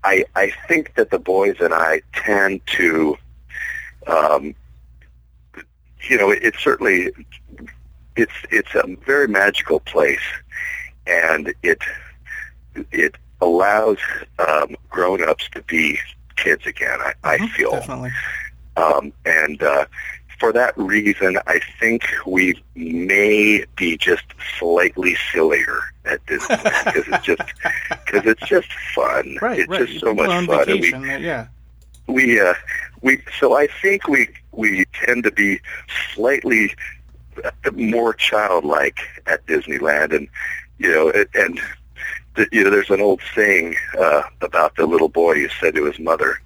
I, 0.04 0.26
I 0.36 0.54
think 0.68 0.96
that 0.96 1.12
the 1.12 1.20
boys 1.20 1.56
and 1.60 1.74
I 1.74 2.02
tend 2.14 2.66
to, 2.68 3.18
um, 4.08 4.56
you 6.10 6.18
know, 6.18 6.32
it, 6.32 6.44
it's 6.44 6.64
certainly 6.64 7.12
it's 8.16 8.34
it's 8.52 8.76
a 8.76 8.96
very 9.06 9.28
magical 9.28 9.80
place, 9.80 10.20
and 11.08 11.54
it 11.64 11.82
it 12.92 13.16
allows 13.42 13.98
um, 14.40 14.76
grown-ups 14.90 15.50
to 15.52 15.62
be 15.64 16.00
kids 16.36 16.66
again. 16.66 17.00
I, 17.02 17.38
mm-hmm, 17.38 17.44
I 17.44 17.48
feel 17.50 17.72
definitely, 17.72 18.12
um, 18.78 19.14
and 19.26 19.62
uh, 19.62 19.86
for 20.40 20.52
that 20.54 20.78
reason, 20.78 21.38
I 21.48 21.60
think 21.80 22.04
we 22.26 22.62
may 22.76 23.66
be 23.76 23.98
just 23.98 24.26
slightly 24.60 25.16
sillier 25.32 25.80
at 26.06 26.26
this 26.28 26.46
because 26.48 27.06
it's 27.08 27.26
just 27.26 27.42
because 28.06 28.26
it's 28.26 28.48
just 28.48 28.68
fun. 28.94 29.38
Right, 29.42 29.60
it's 29.60 29.70
right. 29.70 29.88
just 29.88 30.02
so 30.02 30.14
much 30.14 30.46
fun. 30.46 30.66
Vacation, 30.66 31.02
we, 31.02 31.18
yeah. 31.18 31.48
We 32.08 32.42
uh, 32.42 32.54
we 33.02 33.22
so 33.40 33.56
I 33.56 33.68
think 33.82 34.08
we 34.08 34.28
we 34.54 34.86
tend 34.94 35.24
to 35.24 35.32
be 35.32 35.60
slightly 36.14 36.76
more 37.74 38.14
childlike 38.14 39.00
at 39.26 39.46
Disneyland, 39.48 40.16
and 40.16 40.28
you 40.78 40.92
know, 40.92 41.12
and 41.34 41.60
the, 42.36 42.48
you 42.52 42.64
know, 42.64 42.70
there's 42.70 42.90
an 42.90 43.02
old 43.02 43.22
saying 43.36 43.76
uh, 43.98 44.24
about 44.42 44.76
the 44.76 44.86
little 44.86 45.10
boy 45.10 45.36
who 45.36 45.50
said 45.60 45.76
to 45.76 45.86
his 45.86 46.00
mother, 46.00 46.40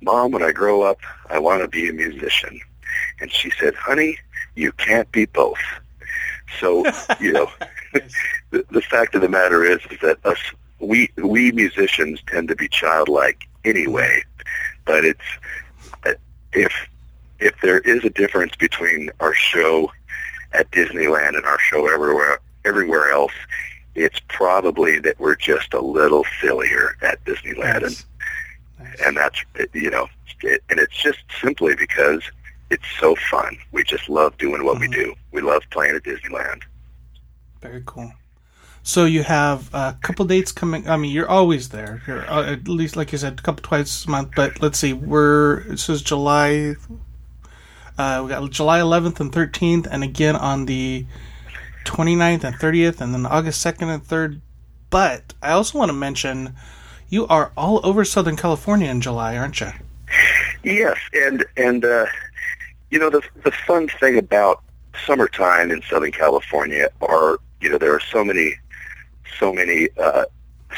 "Mom, 0.00 0.32
when 0.32 0.42
I 0.42 0.52
grow 0.52 0.82
up, 0.82 0.98
I 1.30 1.38
want 1.38 1.62
to 1.62 1.68
be 1.68 1.88
a 1.88 1.92
musician." 1.92 2.60
And 3.20 3.32
she 3.32 3.50
said, 3.58 3.74
honey, 3.74 4.18
you 4.54 4.72
can't 4.72 5.10
be 5.12 5.26
both. 5.26 5.58
So, 6.60 6.84
you 7.20 7.32
know, 7.32 7.50
the, 8.50 8.64
the 8.70 8.82
fact 8.82 9.14
of 9.14 9.22
the 9.22 9.28
matter 9.28 9.64
is, 9.64 9.80
is 9.90 9.98
that 10.02 10.18
us, 10.24 10.38
we, 10.80 11.10
we 11.16 11.52
musicians 11.52 12.20
tend 12.26 12.48
to 12.48 12.56
be 12.56 12.68
childlike 12.68 13.44
anyway, 13.64 14.22
but 14.84 15.04
it's, 15.04 15.20
if, 16.52 16.72
if 17.44 17.54
there 17.60 17.78
is 17.80 18.02
a 18.04 18.10
difference 18.10 18.56
between 18.56 19.10
our 19.20 19.34
show 19.34 19.92
at 20.52 20.70
Disneyland 20.70 21.36
and 21.36 21.44
our 21.44 21.58
show 21.58 21.92
everywhere, 21.92 22.38
everywhere 22.64 23.10
else, 23.10 23.32
it's 23.94 24.20
probably 24.28 24.98
that 25.00 25.20
we're 25.20 25.36
just 25.36 25.74
a 25.74 25.80
little 25.80 26.24
sillier 26.40 26.96
at 27.02 27.22
Disneyland. 27.24 27.82
Nice. 27.82 28.06
And, 28.78 28.88
nice. 28.88 29.00
and 29.04 29.16
that's, 29.16 29.44
you 29.74 29.90
know, 29.90 30.08
it, 30.42 30.62
and 30.70 30.80
it's 30.80 30.96
just 30.96 31.18
simply 31.40 31.76
because 31.76 32.22
it's 32.70 32.84
so 32.98 33.14
fun. 33.30 33.56
We 33.72 33.84
just 33.84 34.08
love 34.08 34.36
doing 34.38 34.64
what 34.64 34.78
mm-hmm. 34.78 34.90
we 34.90 35.04
do. 35.04 35.14
We 35.32 35.42
love 35.42 35.62
playing 35.70 35.96
at 35.96 36.02
Disneyland. 36.02 36.62
Very 37.60 37.82
cool. 37.84 38.12
So 38.82 39.06
you 39.06 39.22
have 39.22 39.72
a 39.72 39.96
couple 40.02 40.26
dates 40.26 40.52
coming. 40.52 40.88
I 40.88 40.96
mean, 40.96 41.10
you're 41.10 41.28
always 41.28 41.70
there. 41.70 42.02
You're 42.06 42.30
uh, 42.30 42.52
at 42.52 42.68
least, 42.68 42.96
like 42.96 43.12
you 43.12 43.18
said, 43.18 43.38
a 43.38 43.42
couple 43.42 43.62
twice 43.62 44.04
a 44.04 44.10
month. 44.10 44.32
But 44.36 44.60
let's 44.60 44.78
see, 44.78 44.92
we're 44.92 45.62
this 45.64 45.88
is 45.88 46.02
July. 46.02 46.76
Uh, 47.96 48.22
we 48.24 48.28
got 48.28 48.50
July 48.50 48.80
11th 48.80 49.20
and 49.20 49.32
13th, 49.32 49.86
and 49.90 50.02
again 50.02 50.36
on 50.36 50.66
the 50.66 51.06
29th 51.84 52.44
and 52.44 52.56
30th, 52.56 53.00
and 53.00 53.14
then 53.14 53.26
August 53.26 53.64
2nd 53.64 53.94
and 53.94 54.04
3rd. 54.04 54.40
But 54.90 55.34
I 55.42 55.52
also 55.52 55.78
want 55.78 55.90
to 55.90 55.94
mention 55.94 56.54
you 57.08 57.26
are 57.28 57.52
all 57.56 57.80
over 57.84 58.04
Southern 58.04 58.36
California 58.36 58.90
in 58.90 59.00
July, 59.00 59.36
aren't 59.36 59.60
you? 59.60 59.70
Yes, 60.62 60.96
and 61.12 61.44
and 61.56 61.84
uh, 61.84 62.06
you 62.90 62.98
know, 62.98 63.10
the 63.10 63.22
the 63.42 63.50
fun 63.50 63.88
thing 63.88 64.18
about 64.18 64.62
summertime 65.06 65.70
in 65.70 65.82
Southern 65.82 66.12
California 66.12 66.88
are, 67.00 67.38
you 67.60 67.68
know, 67.68 67.78
there 67.78 67.94
are 67.94 68.00
so 68.00 68.24
many, 68.24 68.56
so 69.38 69.52
many 69.52 69.88
uh, 69.98 70.24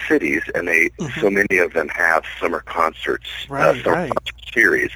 cities, 0.08 0.42
and 0.54 0.68
they 0.68 0.90
mm-hmm. 0.98 1.20
so 1.20 1.30
many 1.30 1.58
of 1.58 1.72
them 1.72 1.88
have 1.88 2.24
summer 2.40 2.60
concerts, 2.60 3.26
uh, 3.50 3.54
right, 3.54 3.76
uh, 3.76 3.82
summer 3.82 3.96
right. 3.96 4.12
concert 4.14 4.52
series. 4.52 4.90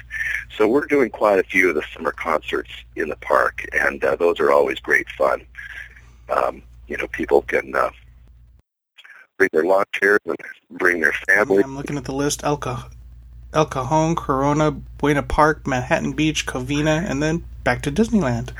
So 0.57 0.67
we're 0.67 0.85
doing 0.85 1.09
quite 1.09 1.39
a 1.39 1.43
few 1.43 1.69
of 1.69 1.75
the 1.75 1.83
summer 1.93 2.11
concerts 2.11 2.71
in 2.95 3.09
the 3.09 3.15
park, 3.17 3.65
and 3.73 4.03
uh, 4.03 4.15
those 4.15 4.39
are 4.39 4.51
always 4.51 4.79
great 4.79 5.09
fun. 5.17 5.45
Um, 6.29 6.61
you 6.87 6.97
know, 6.97 7.07
people 7.07 7.41
can 7.41 7.73
uh, 7.75 7.89
bring 9.37 9.49
their 9.53 9.65
lawn 9.65 9.85
chairs 9.93 10.19
and 10.25 10.35
bring 10.71 11.01
their 11.01 11.13
family. 11.27 11.63
I'm 11.63 11.75
looking 11.75 11.97
at 11.97 12.05
the 12.05 12.13
list. 12.13 12.43
Alcohol. 12.43 12.89
El 13.53 13.65
Cajon, 13.65 14.15
Corona, 14.15 14.71
Buena 14.71 15.23
Park, 15.23 15.67
Manhattan 15.67 16.13
Beach, 16.13 16.45
Covina, 16.45 17.09
and 17.09 17.21
then 17.21 17.43
back 17.63 17.81
to 17.81 17.91
Disneyland. 17.91 18.51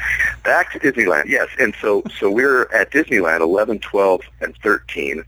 Back 0.43 0.71
to 0.73 0.79
Disneyland, 0.79 1.25
yes. 1.27 1.47
And 1.59 1.73
so, 1.81 2.03
so 2.19 2.29
we're 2.29 2.63
at 2.73 2.91
Disneyland 2.91 3.39
11, 3.39 3.79
12, 3.79 4.21
and 4.41 4.55
13, 4.57 5.23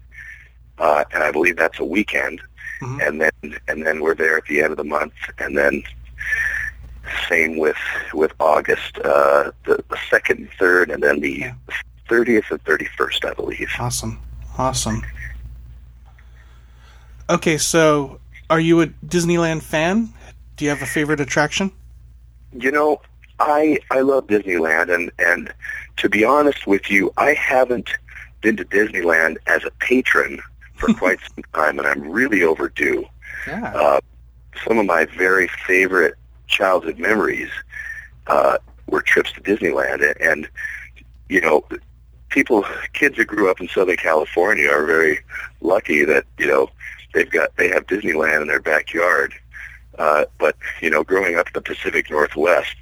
uh, 0.79 1.03
and 1.13 1.23
I 1.23 1.31
believe 1.31 1.57
that's 1.57 1.79
a 1.79 1.85
weekend. 1.85 2.41
Mm-hmm. 2.81 2.99
And 3.01 3.21
then, 3.21 3.59
and 3.67 3.85
then 3.85 4.01
we're 4.01 4.15
there 4.15 4.37
at 4.37 4.45
the 4.45 4.61
end 4.61 4.71
of 4.71 4.77
the 4.77 4.83
month, 4.83 5.13
and 5.39 5.57
then 5.57 5.83
same 7.29 7.57
with 7.57 7.77
with 8.13 8.33
August, 8.39 8.97
uh, 8.99 9.51
the, 9.65 9.83
the 9.89 9.97
second 10.09 10.39
and 10.39 10.49
third, 10.59 10.89
and 10.89 11.03
then 11.03 11.19
the 11.19 11.51
thirtieth 12.09 12.45
and 12.51 12.61
thirty 12.63 12.87
first, 12.97 13.23
I 13.25 13.33
believe. 13.33 13.69
Awesome, 13.79 14.19
awesome. 14.57 15.03
Okay, 17.29 17.57
so 17.57 18.19
are 18.49 18.59
you 18.59 18.81
a 18.81 18.87
Disneyland 18.87 19.61
fan? 19.61 20.09
Do 20.55 20.65
you 20.65 20.69
have 20.69 20.81
a 20.81 20.85
favorite 20.85 21.19
attraction? 21.19 21.71
You 22.53 22.71
know, 22.71 23.01
I 23.39 23.79
I 23.91 24.01
love 24.01 24.27
Disneyland, 24.27 24.93
and 24.93 25.11
and 25.19 25.53
to 25.97 26.09
be 26.09 26.23
honest 26.23 26.67
with 26.67 26.89
you, 26.89 27.11
I 27.17 27.33
haven't 27.33 27.89
been 28.41 28.57
to 28.57 28.65
Disneyland 28.65 29.37
as 29.47 29.63
a 29.63 29.71
patron 29.79 30.41
for 30.83 30.93
quite 30.93 31.19
some 31.35 31.43
time, 31.53 31.79
and 31.79 31.87
I'm 31.87 32.09
really 32.09 32.43
overdue. 32.43 33.05
Yeah. 33.47 33.73
Uh, 33.73 34.01
some 34.67 34.77
of 34.77 34.85
my 34.85 35.05
very 35.05 35.47
favorite 35.65 36.15
childhood 36.47 36.99
memories 36.99 37.49
uh, 38.27 38.57
were 38.87 39.01
trips 39.01 39.31
to 39.33 39.41
Disneyland, 39.41 40.07
and, 40.07 40.21
and 40.21 40.49
you 41.29 41.41
know, 41.41 41.65
people, 42.29 42.65
kids 42.93 43.17
who 43.17 43.25
grew 43.25 43.49
up 43.49 43.61
in 43.61 43.67
Southern 43.69 43.95
California 43.95 44.69
are 44.69 44.85
very 44.85 45.19
lucky 45.61 46.03
that 46.03 46.25
you 46.37 46.47
know 46.47 46.69
they've 47.13 47.29
got 47.29 47.55
they 47.57 47.69
have 47.69 47.87
Disneyland 47.87 48.41
in 48.41 48.47
their 48.47 48.61
backyard. 48.61 49.33
Uh, 49.97 50.25
but 50.37 50.55
you 50.81 50.89
know, 50.89 51.03
growing 51.03 51.35
up 51.37 51.47
in 51.47 51.53
the 51.53 51.61
Pacific 51.61 52.09
Northwest, 52.09 52.75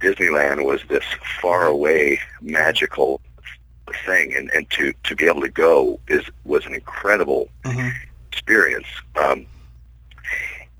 Disneyland 0.00 0.64
was 0.64 0.80
this 0.88 1.04
far 1.40 1.66
away 1.66 2.20
magical 2.40 3.20
thing, 4.06 4.34
and, 4.34 4.50
and 4.50 4.68
to 4.70 4.92
to 5.04 5.16
be 5.16 5.26
able 5.26 5.42
to 5.42 5.48
go 5.48 5.98
is 6.08 6.24
was 6.44 6.66
an 6.66 6.74
incredible 6.74 7.48
mm-hmm. 7.64 7.88
experience. 8.32 8.86
Um, 9.22 9.46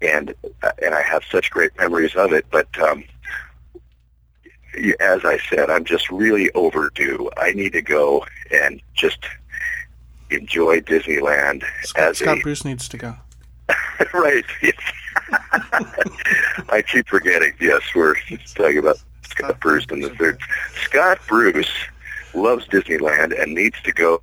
and 0.03 0.35
and 0.83 0.95
I 0.95 1.03
have 1.03 1.23
such 1.31 1.51
great 1.51 1.77
memories 1.79 2.15
of 2.15 2.33
it, 2.33 2.47
but. 2.51 2.69
Um, 2.79 3.05
as 5.01 5.25
I 5.25 5.37
said, 5.51 5.69
I'm 5.69 5.85
just 5.85 6.09
really 6.11 6.49
overdue. 6.53 7.29
I 7.37 7.51
need 7.51 7.73
to 7.73 7.83
go 7.83 8.25
and 8.53 8.81
just 8.95 9.19
enjoy 10.31 10.81
Disneyland 10.81 11.65
Scot, 11.83 12.09
as 12.11 12.19
Scot 12.19 12.39
a, 12.39 12.41
Bruce 12.41 12.65
needs 12.65 12.89
to 12.89 12.97
go. 12.97 13.17
right. 14.15 14.45
I 16.71 16.83
keep 16.87 17.09
forgetting. 17.09 17.53
Yes, 17.61 17.83
we're 17.95 18.15
talking 18.55 18.79
about 18.79 18.99
Scot, 19.23 19.47
Scot 19.47 19.61
Bruce 19.61 19.87
and 19.91 20.03
the 20.03 20.11
third. 20.11 20.39
Scot 20.85 21.19
Bruce 21.27 21.71
loves 22.35 22.67
Disneyland 22.67 23.41
and 23.41 23.55
needs 23.55 23.81
to 23.83 23.93
go 23.93 24.21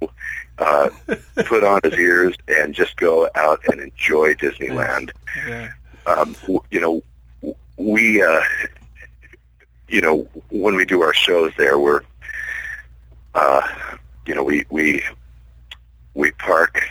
uh, 0.57 0.89
put 1.45 1.63
on 1.63 1.79
his 1.83 1.93
ears 1.93 2.35
and 2.47 2.73
just 2.73 2.97
go 2.97 3.29
out 3.35 3.61
and 3.71 3.81
enjoy 3.81 4.33
Disneyland. 4.35 5.11
Yeah. 5.47 5.71
um, 6.05 6.35
you 6.71 6.79
know, 6.79 7.53
we, 7.77 8.21
uh, 8.21 8.41
you 9.87 10.01
know, 10.01 10.27
when 10.49 10.75
we 10.75 10.85
do 10.85 11.01
our 11.01 11.13
shows 11.13 11.51
there, 11.57 11.79
we're, 11.79 12.01
uh, 13.35 13.61
you 14.25 14.35
know, 14.35 14.43
we 14.43 14.65
we 14.69 15.03
we 16.13 16.31
park, 16.31 16.81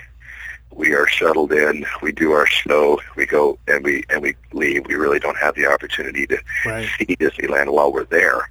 we 0.71 0.95
are 0.95 1.07
shuttled 1.07 1.53
in, 1.53 1.85
we 2.01 2.13
do 2.13 2.33
our 2.33 2.47
show, 2.47 3.01
we 3.17 3.27
go 3.27 3.59
and 3.67 3.85
we 3.85 4.05
and 4.09 4.23
we 4.23 4.37
leave. 4.53 4.87
We 4.87 4.95
really 4.95 5.19
don't 5.19 5.37
have 5.37 5.55
the 5.57 5.67
opportunity 5.67 6.27
to 6.29 6.39
right. 6.65 6.89
see 6.99 7.17
Disneyland 7.17 7.73
while 7.73 7.93
we're 7.93 8.05
there. 8.05 8.49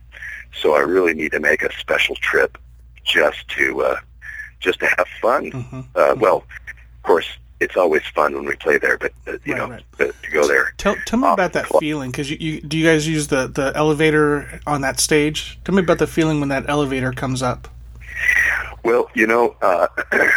So 0.61 0.75
I 0.75 0.79
really 0.79 1.13
need 1.13 1.31
to 1.31 1.39
make 1.39 1.61
a 1.61 1.73
special 1.77 2.15
trip 2.15 2.57
just 3.03 3.47
to 3.49 3.83
uh, 3.83 3.99
just 4.59 4.79
to 4.79 4.87
have 4.97 5.07
fun. 5.21 5.51
Mm-hmm. 5.51 5.79
Uh, 5.79 5.81
mm-hmm. 5.99 6.19
Well, 6.19 6.37
of 6.37 7.03
course, 7.03 7.27
it's 7.59 7.77
always 7.77 8.03
fun 8.13 8.33
when 8.33 8.45
we 8.45 8.55
play 8.55 8.77
there, 8.77 8.97
but 8.97 9.13
uh, 9.27 9.33
you 9.43 9.53
right, 9.53 9.57
know, 9.57 9.69
right. 9.69 9.83
to, 9.97 10.13
to 10.23 10.31
go 10.31 10.47
there. 10.47 10.73
Tell, 10.77 10.95
tell 11.05 11.19
me 11.19 11.27
about 11.27 11.53
that 11.53 11.67
feeling 11.79 12.11
because 12.11 12.29
you, 12.29 12.37
you, 12.39 12.61
do 12.61 12.77
you 12.77 12.85
guys 12.85 13.07
use 13.07 13.27
the 13.27 13.47
the 13.47 13.71
elevator 13.75 14.59
on 14.67 14.81
that 14.81 14.99
stage? 14.99 15.59
Tell 15.63 15.75
me 15.75 15.81
about 15.81 15.99
the 15.99 16.07
feeling 16.07 16.39
when 16.39 16.49
that 16.49 16.69
elevator 16.69 17.11
comes 17.11 17.41
up. 17.41 17.67
Well, 18.83 19.09
you 19.13 19.25
know, 19.25 19.55
uh, 19.61 19.87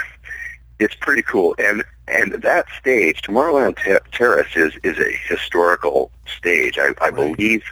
it's 0.79 0.95
pretty 0.95 1.23
cool, 1.23 1.55
and 1.59 1.85
and 2.07 2.33
that 2.43 2.67
stage, 2.79 3.23
Tomorrowland 3.23 3.77
Ter- 3.77 4.01
Terrace, 4.13 4.57
is 4.57 4.75
is 4.83 4.99
a 4.99 5.11
historical 5.29 6.11
stage. 6.27 6.79
I, 6.79 6.89
I 7.01 7.09
right. 7.09 7.15
believe 7.15 7.65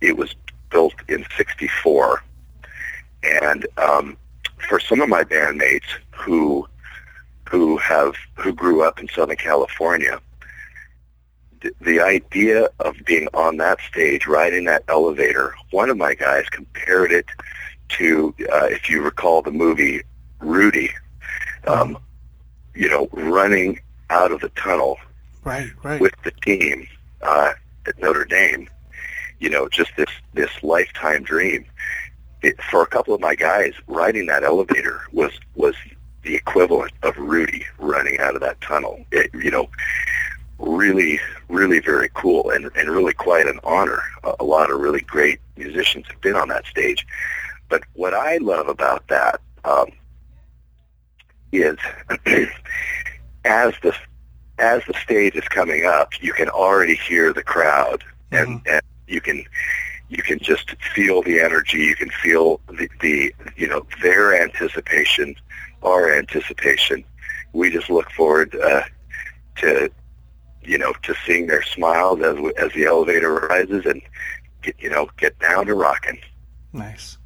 it 0.00 0.16
was 0.16 0.34
built 0.72 0.94
in 1.08 1.24
'64, 1.36 2.22
and 3.22 3.66
um, 3.76 4.16
for 4.68 4.80
some 4.80 5.00
of 5.00 5.08
my 5.08 5.22
bandmates 5.22 5.90
who 6.10 6.66
who 7.48 7.76
have 7.76 8.14
who 8.34 8.52
grew 8.52 8.82
up 8.82 8.98
in 8.98 9.08
Southern 9.08 9.36
California, 9.36 10.20
the, 11.60 11.74
the 11.80 12.00
idea 12.00 12.68
of 12.80 12.96
being 13.04 13.28
on 13.34 13.58
that 13.58 13.78
stage, 13.88 14.26
riding 14.26 14.64
that 14.64 14.84
elevator. 14.88 15.54
One 15.70 15.90
of 15.90 15.96
my 15.96 16.14
guys 16.14 16.48
compared 16.50 17.12
it 17.12 17.26
to, 17.90 18.34
uh, 18.52 18.66
if 18.66 18.88
you 18.88 19.02
recall 19.02 19.42
the 19.42 19.50
movie 19.50 20.02
Rudy, 20.40 20.90
um, 21.66 21.98
you 22.74 22.88
know, 22.88 23.08
running 23.12 23.80
out 24.10 24.32
of 24.32 24.40
the 24.40 24.48
tunnel 24.50 24.98
right, 25.44 25.70
right. 25.82 26.00
with 26.00 26.14
the 26.24 26.30
team 26.30 26.88
uh, 27.22 27.52
at 27.86 27.98
Notre 28.00 28.24
Dame. 28.24 28.68
You 29.42 29.50
know, 29.50 29.68
just 29.68 29.90
this 29.96 30.10
this 30.34 30.50
lifetime 30.62 31.24
dream. 31.24 31.66
It, 32.42 32.60
for 32.70 32.82
a 32.82 32.86
couple 32.86 33.14
of 33.14 33.20
my 33.20 33.34
guys, 33.34 33.72
riding 33.88 34.26
that 34.26 34.44
elevator 34.44 35.02
was 35.12 35.32
was 35.56 35.74
the 36.22 36.36
equivalent 36.36 36.92
of 37.02 37.16
Rudy 37.16 37.66
running 37.78 38.20
out 38.20 38.36
of 38.36 38.40
that 38.42 38.60
tunnel. 38.60 39.04
It, 39.10 39.30
you 39.34 39.50
know, 39.50 39.68
really, 40.58 41.18
really 41.48 41.80
very 41.80 42.08
cool 42.14 42.50
and, 42.50 42.70
and 42.76 42.88
really 42.88 43.12
quite 43.12 43.48
an 43.48 43.58
honor. 43.64 44.02
A, 44.22 44.34
a 44.40 44.44
lot 44.44 44.70
of 44.70 44.78
really 44.80 45.00
great 45.00 45.40
musicians 45.56 46.06
have 46.06 46.20
been 46.20 46.36
on 46.36 46.48
that 46.48 46.64
stage. 46.66 47.04
But 47.68 47.82
what 47.94 48.14
I 48.14 48.36
love 48.36 48.68
about 48.68 49.08
that 49.08 49.40
um, 49.64 49.86
is 51.50 51.76
as 53.44 53.74
the 53.82 53.94
as 54.58 54.82
the 54.86 54.94
stage 55.02 55.34
is 55.34 55.48
coming 55.48 55.84
up, 55.84 56.12
you 56.22 56.32
can 56.32 56.48
already 56.48 56.94
hear 56.94 57.32
the 57.32 57.42
crowd, 57.42 58.04
and, 58.30 58.60
mm-hmm. 58.60 58.74
and 58.74 58.82
you 59.12 59.20
can 59.20 59.44
you 60.08 60.22
can 60.22 60.38
just 60.38 60.74
feel 60.94 61.22
the 61.22 61.40
energy. 61.40 61.78
You 61.78 61.96
can 61.96 62.10
feel 62.10 62.60
the, 62.68 62.88
the 63.00 63.34
you 63.56 63.68
know 63.68 63.86
their 64.02 64.40
anticipation, 64.40 65.34
our 65.82 66.12
anticipation. 66.12 67.04
We 67.52 67.70
just 67.70 67.90
look 67.90 68.10
forward 68.10 68.54
uh, 68.54 68.82
to 69.56 69.90
you 70.62 70.78
know 70.78 70.92
to 71.02 71.14
seeing 71.26 71.46
their 71.46 71.62
smiles 71.62 72.20
as 72.20 72.36
as 72.58 72.72
the 72.72 72.84
elevator 72.84 73.34
rises 73.34 73.86
and 73.86 74.02
get, 74.62 74.76
you 74.78 74.90
know 74.90 75.08
get 75.18 75.38
down 75.38 75.66
to 75.66 75.74
rocking. 75.74 76.18
Nice. 76.72 77.18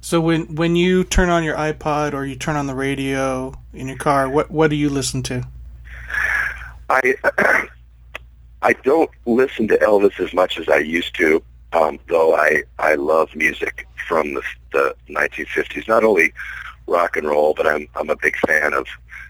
So 0.00 0.20
when 0.20 0.54
when 0.54 0.76
you 0.76 1.04
turn 1.04 1.28
on 1.28 1.44
your 1.44 1.56
iPod 1.56 2.12
or 2.12 2.24
you 2.24 2.36
turn 2.36 2.56
on 2.56 2.66
the 2.66 2.74
radio 2.74 3.54
in 3.72 3.88
your 3.88 3.96
car, 3.96 4.28
what 4.28 4.50
what 4.50 4.70
do 4.70 4.76
you 4.76 4.90
listen 4.90 5.22
to? 5.24 5.46
I 6.90 7.14
I 8.62 8.72
don't 8.72 9.10
listen 9.26 9.68
to 9.68 9.78
Elvis 9.78 10.18
as 10.20 10.32
much 10.32 10.58
as 10.58 10.68
I 10.68 10.78
used 10.78 11.14
to, 11.16 11.42
um, 11.72 11.98
though 12.08 12.34
I 12.34 12.64
I 12.78 12.94
love 12.94 13.34
music 13.34 13.86
from 14.06 14.34
the 14.34 14.42
the 14.72 14.94
1950s. 15.08 15.86
Not 15.86 16.04
only 16.04 16.32
rock 16.86 17.16
and 17.16 17.26
roll, 17.26 17.54
but 17.54 17.66
I'm 17.66 17.88
I'm 17.94 18.10
a 18.10 18.16
big 18.16 18.36
fan 18.36 18.74
of 18.74 18.86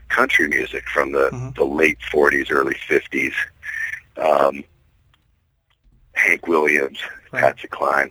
country 0.08 0.48
music 0.48 0.84
from 0.88 1.12
the 1.12 1.30
mm-hmm. 1.30 1.50
the 1.56 1.64
late 1.64 1.98
40s, 2.12 2.50
early 2.50 2.76
50s. 2.88 3.34
Um, 4.16 4.64
Hank 6.14 6.46
Williams, 6.48 6.98
right. 7.32 7.42
Patsy 7.42 7.68
Cline. 7.68 8.10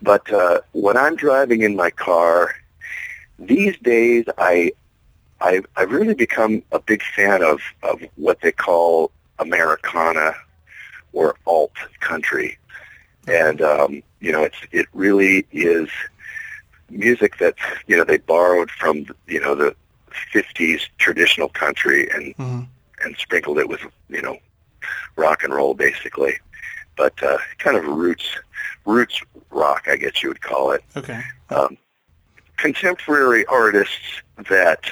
But 0.00 0.32
uh, 0.32 0.60
when 0.72 0.96
I'm 0.96 1.16
driving 1.16 1.62
in 1.62 1.76
my 1.76 1.90
car, 1.90 2.54
these 3.38 3.76
days 3.78 4.24
I, 4.38 4.72
I 5.40 5.62
I've 5.76 5.90
really 5.90 6.14
become 6.14 6.62
a 6.72 6.78
big 6.78 7.02
fan 7.02 7.42
of 7.42 7.60
of 7.82 8.00
what 8.16 8.40
they 8.40 8.52
call 8.52 9.10
Americana 9.38 10.34
or 11.12 11.36
alt 11.46 11.72
country, 12.00 12.58
and 13.26 13.60
um, 13.60 14.02
you 14.20 14.32
know 14.32 14.42
it's 14.42 14.56
it 14.70 14.86
really 14.92 15.46
is 15.52 15.88
music 16.90 17.38
that 17.38 17.54
you 17.86 17.96
know 17.96 18.04
they 18.04 18.18
borrowed 18.18 18.70
from 18.70 19.06
you 19.26 19.40
know 19.40 19.54
the 19.54 19.74
50s 20.34 20.82
traditional 20.98 21.48
country 21.48 22.08
and 22.10 22.36
mm-hmm. 22.36 22.62
and 23.04 23.16
sprinkled 23.16 23.58
it 23.58 23.68
with 23.68 23.80
you 24.08 24.22
know 24.22 24.36
rock 25.16 25.42
and 25.42 25.54
roll 25.54 25.74
basically 25.74 26.34
but 26.96 27.20
uh, 27.22 27.38
kind 27.58 27.76
of 27.76 27.84
roots 27.84 28.28
roots 28.84 29.22
rock, 29.50 29.86
I 29.88 29.96
guess 29.96 30.22
you 30.22 30.28
would 30.28 30.40
call 30.40 30.72
it. 30.72 30.82
Okay. 30.96 31.20
Um, 31.50 31.76
contemporary 32.56 33.44
artists 33.46 34.22
that 34.48 34.90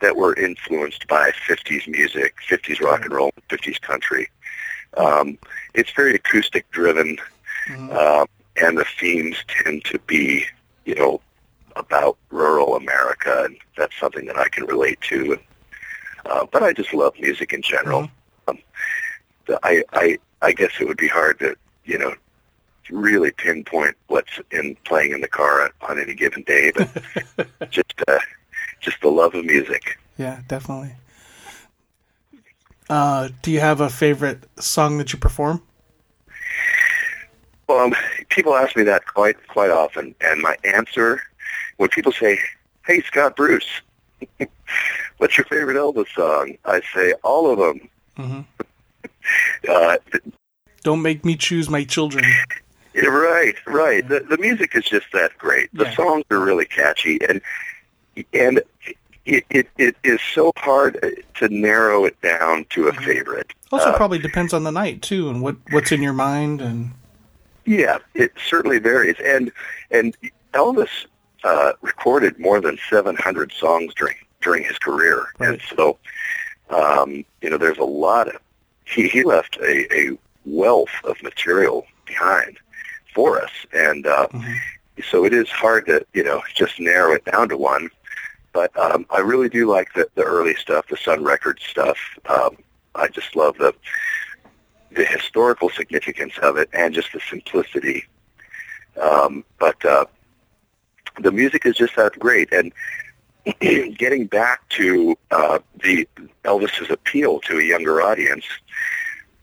that 0.00 0.16
were 0.16 0.34
influenced 0.34 1.06
by 1.08 1.30
50s 1.30 1.86
music, 1.88 2.34
50s 2.48 2.80
rock 2.80 3.02
and 3.02 3.12
roll, 3.12 3.32
50s 3.48 3.80
country. 3.80 4.28
Um, 4.96 5.38
it's 5.74 5.90
very 5.92 6.14
acoustic 6.14 6.70
driven, 6.70 7.18
mm-hmm. 7.68 7.90
uh, 7.92 8.26
and 8.62 8.78
the 8.78 8.86
themes 8.98 9.36
tend 9.46 9.84
to 9.84 9.98
be, 10.00 10.44
you 10.84 10.94
know, 10.94 11.20
about 11.76 12.16
rural 12.30 12.76
America, 12.76 13.44
and 13.44 13.56
that's 13.76 13.98
something 13.98 14.26
that 14.26 14.36
I 14.36 14.48
can 14.48 14.64
relate 14.64 15.00
to. 15.02 15.32
And, 15.32 15.40
uh, 16.26 16.46
but 16.50 16.62
I 16.62 16.72
just 16.72 16.92
love 16.92 17.14
music 17.20 17.52
in 17.52 17.62
general. 17.62 18.02
Mm-hmm. 18.02 18.50
Um, 18.50 18.58
the, 19.46 19.60
I, 19.62 19.84
I 19.92 20.18
I 20.42 20.52
guess 20.52 20.72
it 20.80 20.88
would 20.88 20.96
be 20.96 21.08
hard 21.08 21.38
to, 21.40 21.54
you 21.84 21.98
know, 21.98 22.14
really 22.90 23.30
pinpoint 23.30 23.96
what's 24.08 24.40
in 24.50 24.76
playing 24.84 25.12
in 25.12 25.20
the 25.20 25.28
car 25.28 25.70
on 25.82 25.98
any 25.98 26.14
given 26.14 26.42
day, 26.42 26.72
but 26.74 26.90
just 27.70 27.94
uh, 28.08 28.18
just 28.80 29.00
the 29.00 29.08
love 29.08 29.34
of 29.34 29.44
music. 29.44 29.98
Yeah, 30.18 30.40
definitely. 30.48 30.92
Uh, 32.88 33.28
do 33.42 33.52
you 33.52 33.60
have 33.60 33.80
a 33.80 33.88
favorite 33.88 34.42
song 34.58 34.98
that 34.98 35.12
you 35.12 35.18
perform? 35.18 35.62
Well, 37.68 37.84
um, 37.84 37.94
people 38.30 38.54
ask 38.56 38.76
me 38.76 38.82
that 38.82 39.06
quite 39.06 39.36
quite 39.46 39.70
often, 39.70 40.14
and 40.20 40.42
my 40.42 40.56
answer 40.64 41.22
when 41.76 41.88
people 41.88 42.10
say, 42.10 42.40
"Hey, 42.84 43.00
Scot 43.02 43.36
Bruce, 43.36 43.68
what's 45.18 45.38
your 45.38 45.44
favorite 45.44 45.76
Elvis 45.76 46.12
song?" 46.12 46.56
I 46.64 46.80
say 46.92 47.12
all 47.22 47.50
of 47.50 47.58
them. 47.58 47.88
Mm-hmm. 48.18 48.40
Uh, 49.68 49.96
Don't 50.82 51.02
make 51.02 51.24
me 51.24 51.36
choose 51.36 51.68
my 51.68 51.84
children. 51.84 52.24
Right, 52.94 53.54
right. 53.66 54.06
The 54.06 54.20
the 54.20 54.36
music 54.38 54.74
is 54.74 54.84
just 54.84 55.06
that 55.12 55.38
great. 55.38 55.70
The 55.72 55.84
yeah. 55.84 55.94
songs 55.94 56.24
are 56.30 56.40
really 56.40 56.64
catchy, 56.64 57.20
and 57.28 57.40
and 58.32 58.62
it, 59.26 59.44
it 59.50 59.68
it 59.78 59.96
is 60.02 60.20
so 60.34 60.52
hard 60.56 61.24
to 61.34 61.48
narrow 61.48 62.04
it 62.04 62.20
down 62.22 62.66
to 62.70 62.88
a 62.88 62.92
mm-hmm. 62.92 63.04
favorite. 63.04 63.52
Also, 63.72 63.90
uh, 63.90 63.96
probably 63.96 64.18
depends 64.18 64.52
on 64.52 64.64
the 64.64 64.72
night 64.72 65.02
too, 65.02 65.28
and 65.28 65.42
what 65.42 65.56
what's 65.70 65.92
in 65.92 66.02
your 66.02 66.12
mind, 66.12 66.60
and 66.60 66.90
yeah, 67.64 67.98
it 68.14 68.32
certainly 68.48 68.78
varies. 68.78 69.16
And 69.24 69.52
and 69.90 70.16
Elvis 70.52 71.06
uh, 71.44 71.72
recorded 71.82 72.38
more 72.38 72.60
than 72.60 72.78
seven 72.88 73.16
hundred 73.16 73.52
songs 73.52 73.94
during 73.94 74.16
during 74.40 74.64
his 74.64 74.78
career, 74.78 75.26
right. 75.38 75.50
and 75.50 75.62
so 75.76 75.98
um, 76.70 77.24
you 77.42 77.50
know, 77.50 77.58
there's 77.58 77.78
a 77.78 77.84
lot 77.84 78.28
of 78.28 78.40
he 78.84 79.08
he 79.08 79.22
left 79.22 79.56
a, 79.58 79.94
a 79.94 80.18
wealth 80.44 80.90
of 81.04 81.22
material 81.22 81.86
behind 82.06 82.58
for 83.14 83.40
us, 83.42 83.50
and 83.72 84.06
uh, 84.06 84.26
mm-hmm. 84.28 84.52
so 85.08 85.24
it 85.24 85.32
is 85.32 85.48
hard 85.48 85.86
to 85.86 86.04
you 86.14 86.24
know 86.24 86.42
just 86.54 86.80
narrow 86.80 87.12
it 87.12 87.24
down 87.24 87.48
to 87.48 87.56
one. 87.56 87.90
But 88.52 88.76
um, 88.76 89.06
I 89.10 89.20
really 89.20 89.48
do 89.48 89.70
like 89.70 89.92
the, 89.94 90.08
the 90.14 90.22
early 90.22 90.54
stuff, 90.54 90.88
the 90.88 90.96
Sun 90.96 91.22
Records 91.22 91.62
stuff. 91.62 91.98
Um, 92.28 92.56
I 92.94 93.08
just 93.08 93.36
love 93.36 93.56
the 93.58 93.74
the 94.92 95.04
historical 95.04 95.70
significance 95.70 96.36
of 96.42 96.56
it 96.56 96.68
and 96.72 96.92
just 96.92 97.12
the 97.12 97.20
simplicity. 97.30 98.06
Um, 99.00 99.44
but 99.60 99.84
uh, 99.84 100.06
the 101.20 101.30
music 101.30 101.64
is 101.64 101.76
just 101.76 101.94
that 101.96 102.18
great, 102.18 102.52
and 102.52 102.72
getting 103.96 104.26
back 104.26 104.68
to 104.70 105.16
uh, 105.30 105.60
the 105.82 106.08
Elvis's 106.44 106.90
appeal 106.90 107.40
to 107.40 107.58
a 107.58 107.62
younger 107.62 108.02
audience, 108.02 108.44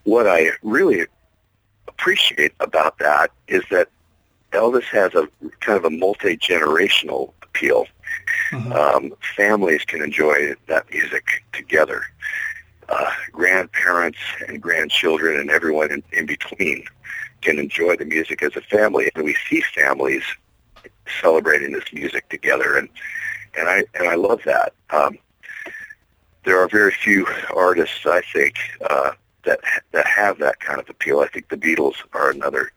what 0.04 0.28
I 0.28 0.52
really 0.64 1.06
appreciate 1.88 2.54
about 2.60 3.00
that 3.00 3.32
is 3.48 3.64
that 3.72 3.90
Elvis 4.52 4.86
has 4.86 5.14
a 5.14 5.28
kind 5.60 5.78
of 5.78 5.86
a 5.86 5.90
multi-generational 5.90 7.34
appeal. 7.44 7.86
Mm-hmm. 8.52 8.72
Um, 8.72 9.14
families 9.36 9.84
can 9.86 10.02
enjoy 10.02 10.56
that 10.68 10.90
music 10.92 11.44
together. 11.54 12.04
Uh, 12.90 13.12
grandparents 13.32 14.20
and 14.48 14.62
grandchildren 14.62 15.40
and 15.40 15.50
everyone 15.50 15.92
in, 15.92 16.04
in 16.14 16.26
between 16.26 16.86
can 17.42 17.60
enjoy 17.60 17.96
the 17.98 18.06
music 18.06 18.42
as 18.42 18.56
a 18.56 18.62
family, 18.62 19.12
and 19.14 19.26
we 19.26 19.36
see 19.50 19.62
families 19.76 20.24
celebrating 21.22 21.74
this 21.74 21.92
music 21.94 22.28
together, 22.30 22.78
and 22.78 22.90
and 23.58 23.68
I 23.68 23.84
and 23.94 24.08
I 24.08 24.16
love 24.16 24.42
that. 24.46 24.74
Um, 24.90 25.18
there 26.46 26.58
are 26.62 26.70
very 26.70 26.92
few 26.92 27.28
artists, 27.54 28.06
I 28.06 28.22
think, 28.34 28.56
uh, 28.90 29.12
that 29.44 29.60
that 29.92 30.08
have 30.08 30.40
that 30.40 30.60
kind 30.60 30.80
of 30.80 30.90
appeal. 30.90 31.20
I 31.20 31.28
think 31.28 31.50
the 31.50 31.58
Beatles 31.58 31.96
are 32.14 32.32
another 32.32 32.72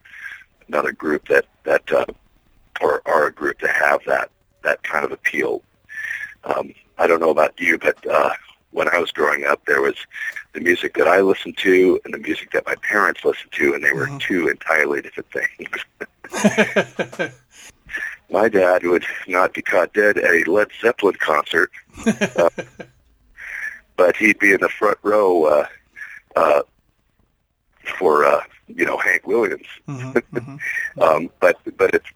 another 0.70 0.92
group 0.92 1.26
that 1.28 1.46
that 1.64 1.90
uh, 1.92 2.06
or 2.80 3.02
are 3.04 3.26
a 3.26 3.32
group 3.32 3.60
that 3.60 3.74
have 3.74 4.00
that 4.06 4.30
that 4.62 4.82
kind 4.82 5.04
of 5.04 5.12
appeal. 5.12 5.62
Um, 6.44 6.72
I 6.98 7.06
don't 7.06 7.20
know 7.20 7.30
about 7.30 7.58
you, 7.58 7.78
but 7.78 8.06
uh, 8.06 8.30
when 8.70 8.88
I 8.88 8.98
was 8.98 9.10
growing 9.10 9.44
up, 9.44 9.64
there 9.66 9.82
was 9.82 9.96
the 10.52 10.60
music 10.60 10.94
that 10.94 11.08
I 11.08 11.20
listened 11.20 11.56
to 11.58 12.00
and 12.04 12.14
the 12.14 12.18
music 12.18 12.52
that 12.52 12.66
my 12.66 12.76
parents 12.76 13.24
listened 13.24 13.52
to, 13.52 13.74
and 13.74 13.82
they 13.82 13.92
were 13.92 14.06
mm-hmm. 14.06 14.18
two 14.18 14.48
entirely 14.48 15.02
different 15.02 15.30
things. 15.32 17.32
my 18.30 18.48
dad 18.48 18.84
would 18.84 19.04
not 19.26 19.54
be 19.54 19.62
caught 19.62 19.92
dead 19.92 20.18
at 20.18 20.30
a 20.30 20.50
Led 20.50 20.68
Zeppelin 20.80 21.16
concert, 21.18 21.72
uh, 22.06 22.50
but 23.96 24.16
he'd 24.16 24.38
be 24.38 24.52
in 24.52 24.60
the 24.60 24.68
front 24.68 24.98
row 25.02 25.44
uh, 25.44 25.66
uh, 26.36 26.62
for 27.98 28.24
uh, 28.24 28.42
you 28.68 28.84
know 28.84 28.96
Hank 28.98 29.26
Williams. 29.26 29.66
Mm-hmm, 29.88 30.36
mm-hmm. 30.36 31.02
um, 31.02 31.30
but 31.40 31.58
but 31.76 31.94
it's 31.94 32.06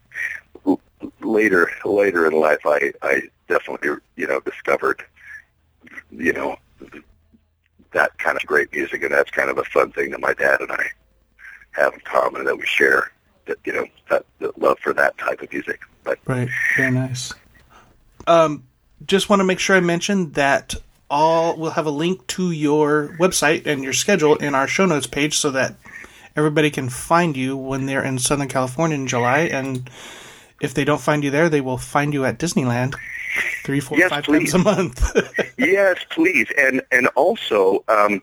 later 1.21 1.71
later 1.85 2.27
in 2.27 2.33
life 2.33 2.61
I 2.65 2.93
I 3.03 3.23
definitely 3.49 3.91
you 4.17 4.27
know 4.27 4.41
discovered 4.41 5.05
you 6.11 6.33
know 6.33 6.57
that 7.93 8.17
kind 8.19 8.37
of 8.37 8.45
great 8.47 8.73
music 8.73 9.03
and 9.03 9.13
that's 9.13 9.31
kind 9.31 9.51
of 9.51 9.59
a 9.59 9.65
fun 9.65 9.93
thing 9.93 10.11
that 10.11 10.21
my 10.21 10.35
dad 10.35 10.61
and 10.61 10.73
I 10.73 10.87
have 11.73 11.95
in 11.95 12.01
common 12.01 12.45
that 12.45 12.57
we 12.57 12.67
share 12.67 13.11
that 13.47 13.59
you 13.65 13.73
know 13.73 13.87
that, 14.11 14.25
that 14.41 14.59
love 14.61 14.79
for 14.79 14.93
that 14.95 15.17
type 15.19 15.41
of 15.43 15.53
music. 15.53 15.81
But 16.03 16.19
right, 16.27 16.49
very 16.77 16.91
nice. 16.91 17.33
Um, 18.27 18.65
just 19.07 19.29
want 19.29 19.41
to 19.41 19.45
make 19.45 19.59
sure 19.59 19.77
I 19.77 19.81
mention 19.81 20.33
that 20.33 20.75
all 21.11 21.57
we'll 21.57 21.73
have 21.73 21.87
a 21.87 21.91
link 21.91 22.27
to 22.29 22.51
your 22.51 23.17
website 23.19 23.67
and 23.67 23.83
your 23.83 23.93
schedule 23.93 24.37
in 24.37 24.55
our 24.55 24.67
show 24.67 24.87
notes 24.87 25.07
page 25.07 25.39
so 25.39 25.51
that 25.51 25.75
everybody 26.37 26.71
can 26.71 26.89
find 26.89 27.37
you 27.37 27.57
when 27.57 27.87
they're 27.87 28.03
in 28.03 28.19
Southern 28.19 28.49
California 28.49 28.97
in 28.97 29.07
July. 29.07 29.41
And 29.41 29.89
if 30.61 30.75
they 30.75 30.85
don't 30.85 31.01
find 31.01 31.23
you 31.23 31.31
there, 31.31 31.49
they 31.49 31.61
will 31.61 31.79
find 31.79 32.13
you 32.13 32.25
at 32.25 32.39
Disneyland 32.39 32.95
three, 33.65 33.81
four, 33.81 33.99
yes, 33.99 34.11
five 34.11 34.25
please. 34.25 34.53
times 34.53 34.55
a 34.55 34.59
month. 34.59 35.21
yes, 35.59 35.99
please. 36.11 36.49
And 36.57 36.83
and 36.91 37.09
also, 37.09 37.85
um, 37.89 38.23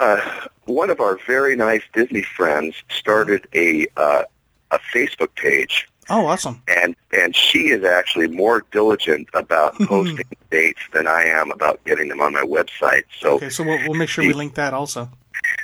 uh, 0.00 0.20
one 0.64 0.90
of 0.90 1.00
our 1.00 1.18
very 1.26 1.56
nice 1.56 1.82
Disney 1.92 2.22
friends 2.22 2.82
started 2.88 3.46
a 3.54 3.86
uh, 3.96 4.22
a 4.70 4.78
Facebook 4.94 5.34
page 5.34 5.88
Oh, 6.10 6.26
awesome! 6.26 6.62
And 6.68 6.96
and 7.12 7.36
she 7.36 7.68
is 7.68 7.84
actually 7.84 8.28
more 8.28 8.64
diligent 8.70 9.28
about 9.34 9.74
posting 9.80 10.24
dates 10.50 10.80
than 10.92 11.06
I 11.06 11.24
am 11.24 11.50
about 11.50 11.84
getting 11.84 12.08
them 12.08 12.20
on 12.20 12.32
my 12.32 12.42
website. 12.42 13.04
So 13.20 13.34
okay, 13.34 13.50
so 13.50 13.64
we'll, 13.64 13.78
we'll 13.86 13.98
make 13.98 14.08
sure 14.08 14.22
the, 14.22 14.28
we 14.28 14.34
link 14.34 14.54
that 14.54 14.72
also. 14.72 15.10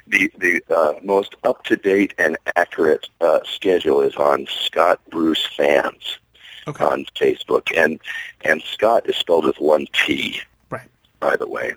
The 0.07 0.31
the 0.39 0.63
uh, 0.75 0.95
most 1.03 1.35
up 1.45 1.65
to 1.65 1.77
date 1.77 2.15
and 2.19 2.37
accurate 2.57 3.09
uh, 3.21 3.41
schedule 3.45 4.01
is 4.03 4.17
on 4.17 4.47
Scot 4.47 5.01
Bruce 5.11 5.47
Fans 5.47 6.19
okay. 6.67 6.85
on 6.85 7.05
Facebook, 7.17 7.77
and 7.77 8.01
and 8.43 8.63
Scot 8.63 9.09
is 9.09 9.17
spelled 9.17 9.45
with 9.45 9.59
one 9.59 9.87
T. 9.93 10.41
Right. 10.71 10.89
By 11.21 11.37
the 11.37 11.49
way. 11.49 11.75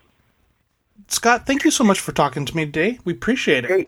Scot, 1.08 1.45
thank 1.45 1.63
you 1.63 1.71
so 1.71 1.84
much 1.86 1.99
for 1.99 2.12
talking 2.12 2.45
to 2.45 2.56
me 2.56 2.65
today. 2.65 2.99
We 3.06 3.13
appreciate 3.13 3.63
it. 3.63 3.69
Hey, 3.69 3.88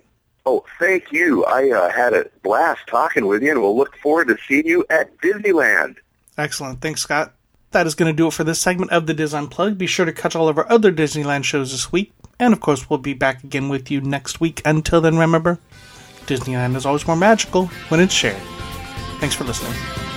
Oh, 0.51 0.65
thank 0.79 1.11
you. 1.11 1.45
I 1.45 1.69
uh, 1.69 1.91
had 1.91 2.15
a 2.15 2.25
blast 2.41 2.81
talking 2.87 3.27
with 3.27 3.43
you, 3.43 3.51
and 3.51 3.61
we'll 3.61 3.77
look 3.77 3.95
forward 3.97 4.29
to 4.29 4.37
seeing 4.47 4.65
you 4.65 4.83
at 4.89 5.15
Disneyland. 5.19 5.97
Excellent. 6.39 6.81
Thanks, 6.81 7.01
Scot. 7.01 7.35
That 7.69 7.85
is 7.85 7.93
going 7.93 8.11
to 8.11 8.17
do 8.17 8.25
it 8.25 8.33
for 8.33 8.43
this 8.43 8.59
segment 8.59 8.91
of 8.91 9.05
the 9.05 9.13
Dis 9.13 9.35
Unplugged. 9.35 9.77
Be 9.77 9.85
sure 9.85 10.07
to 10.07 10.11
catch 10.11 10.35
all 10.35 10.49
of 10.49 10.57
our 10.57 10.67
other 10.71 10.91
Disneyland 10.91 11.43
shows 11.43 11.71
this 11.71 11.91
week. 11.91 12.13
And 12.39 12.51
of 12.51 12.61
course, 12.61 12.89
we'll 12.89 12.97
be 12.97 13.13
back 13.13 13.43
again 13.43 13.69
with 13.69 13.91
you 13.91 14.01
next 14.01 14.41
week. 14.41 14.63
Until 14.65 15.01
then, 15.01 15.19
remember, 15.19 15.59
Disneyland 16.25 16.75
is 16.75 16.87
always 16.87 17.05
more 17.05 17.15
magical 17.15 17.67
when 17.89 17.99
it's 17.99 18.13
shared. 18.15 18.41
Thanks 19.19 19.35
for 19.35 19.43
listening. 19.43 20.08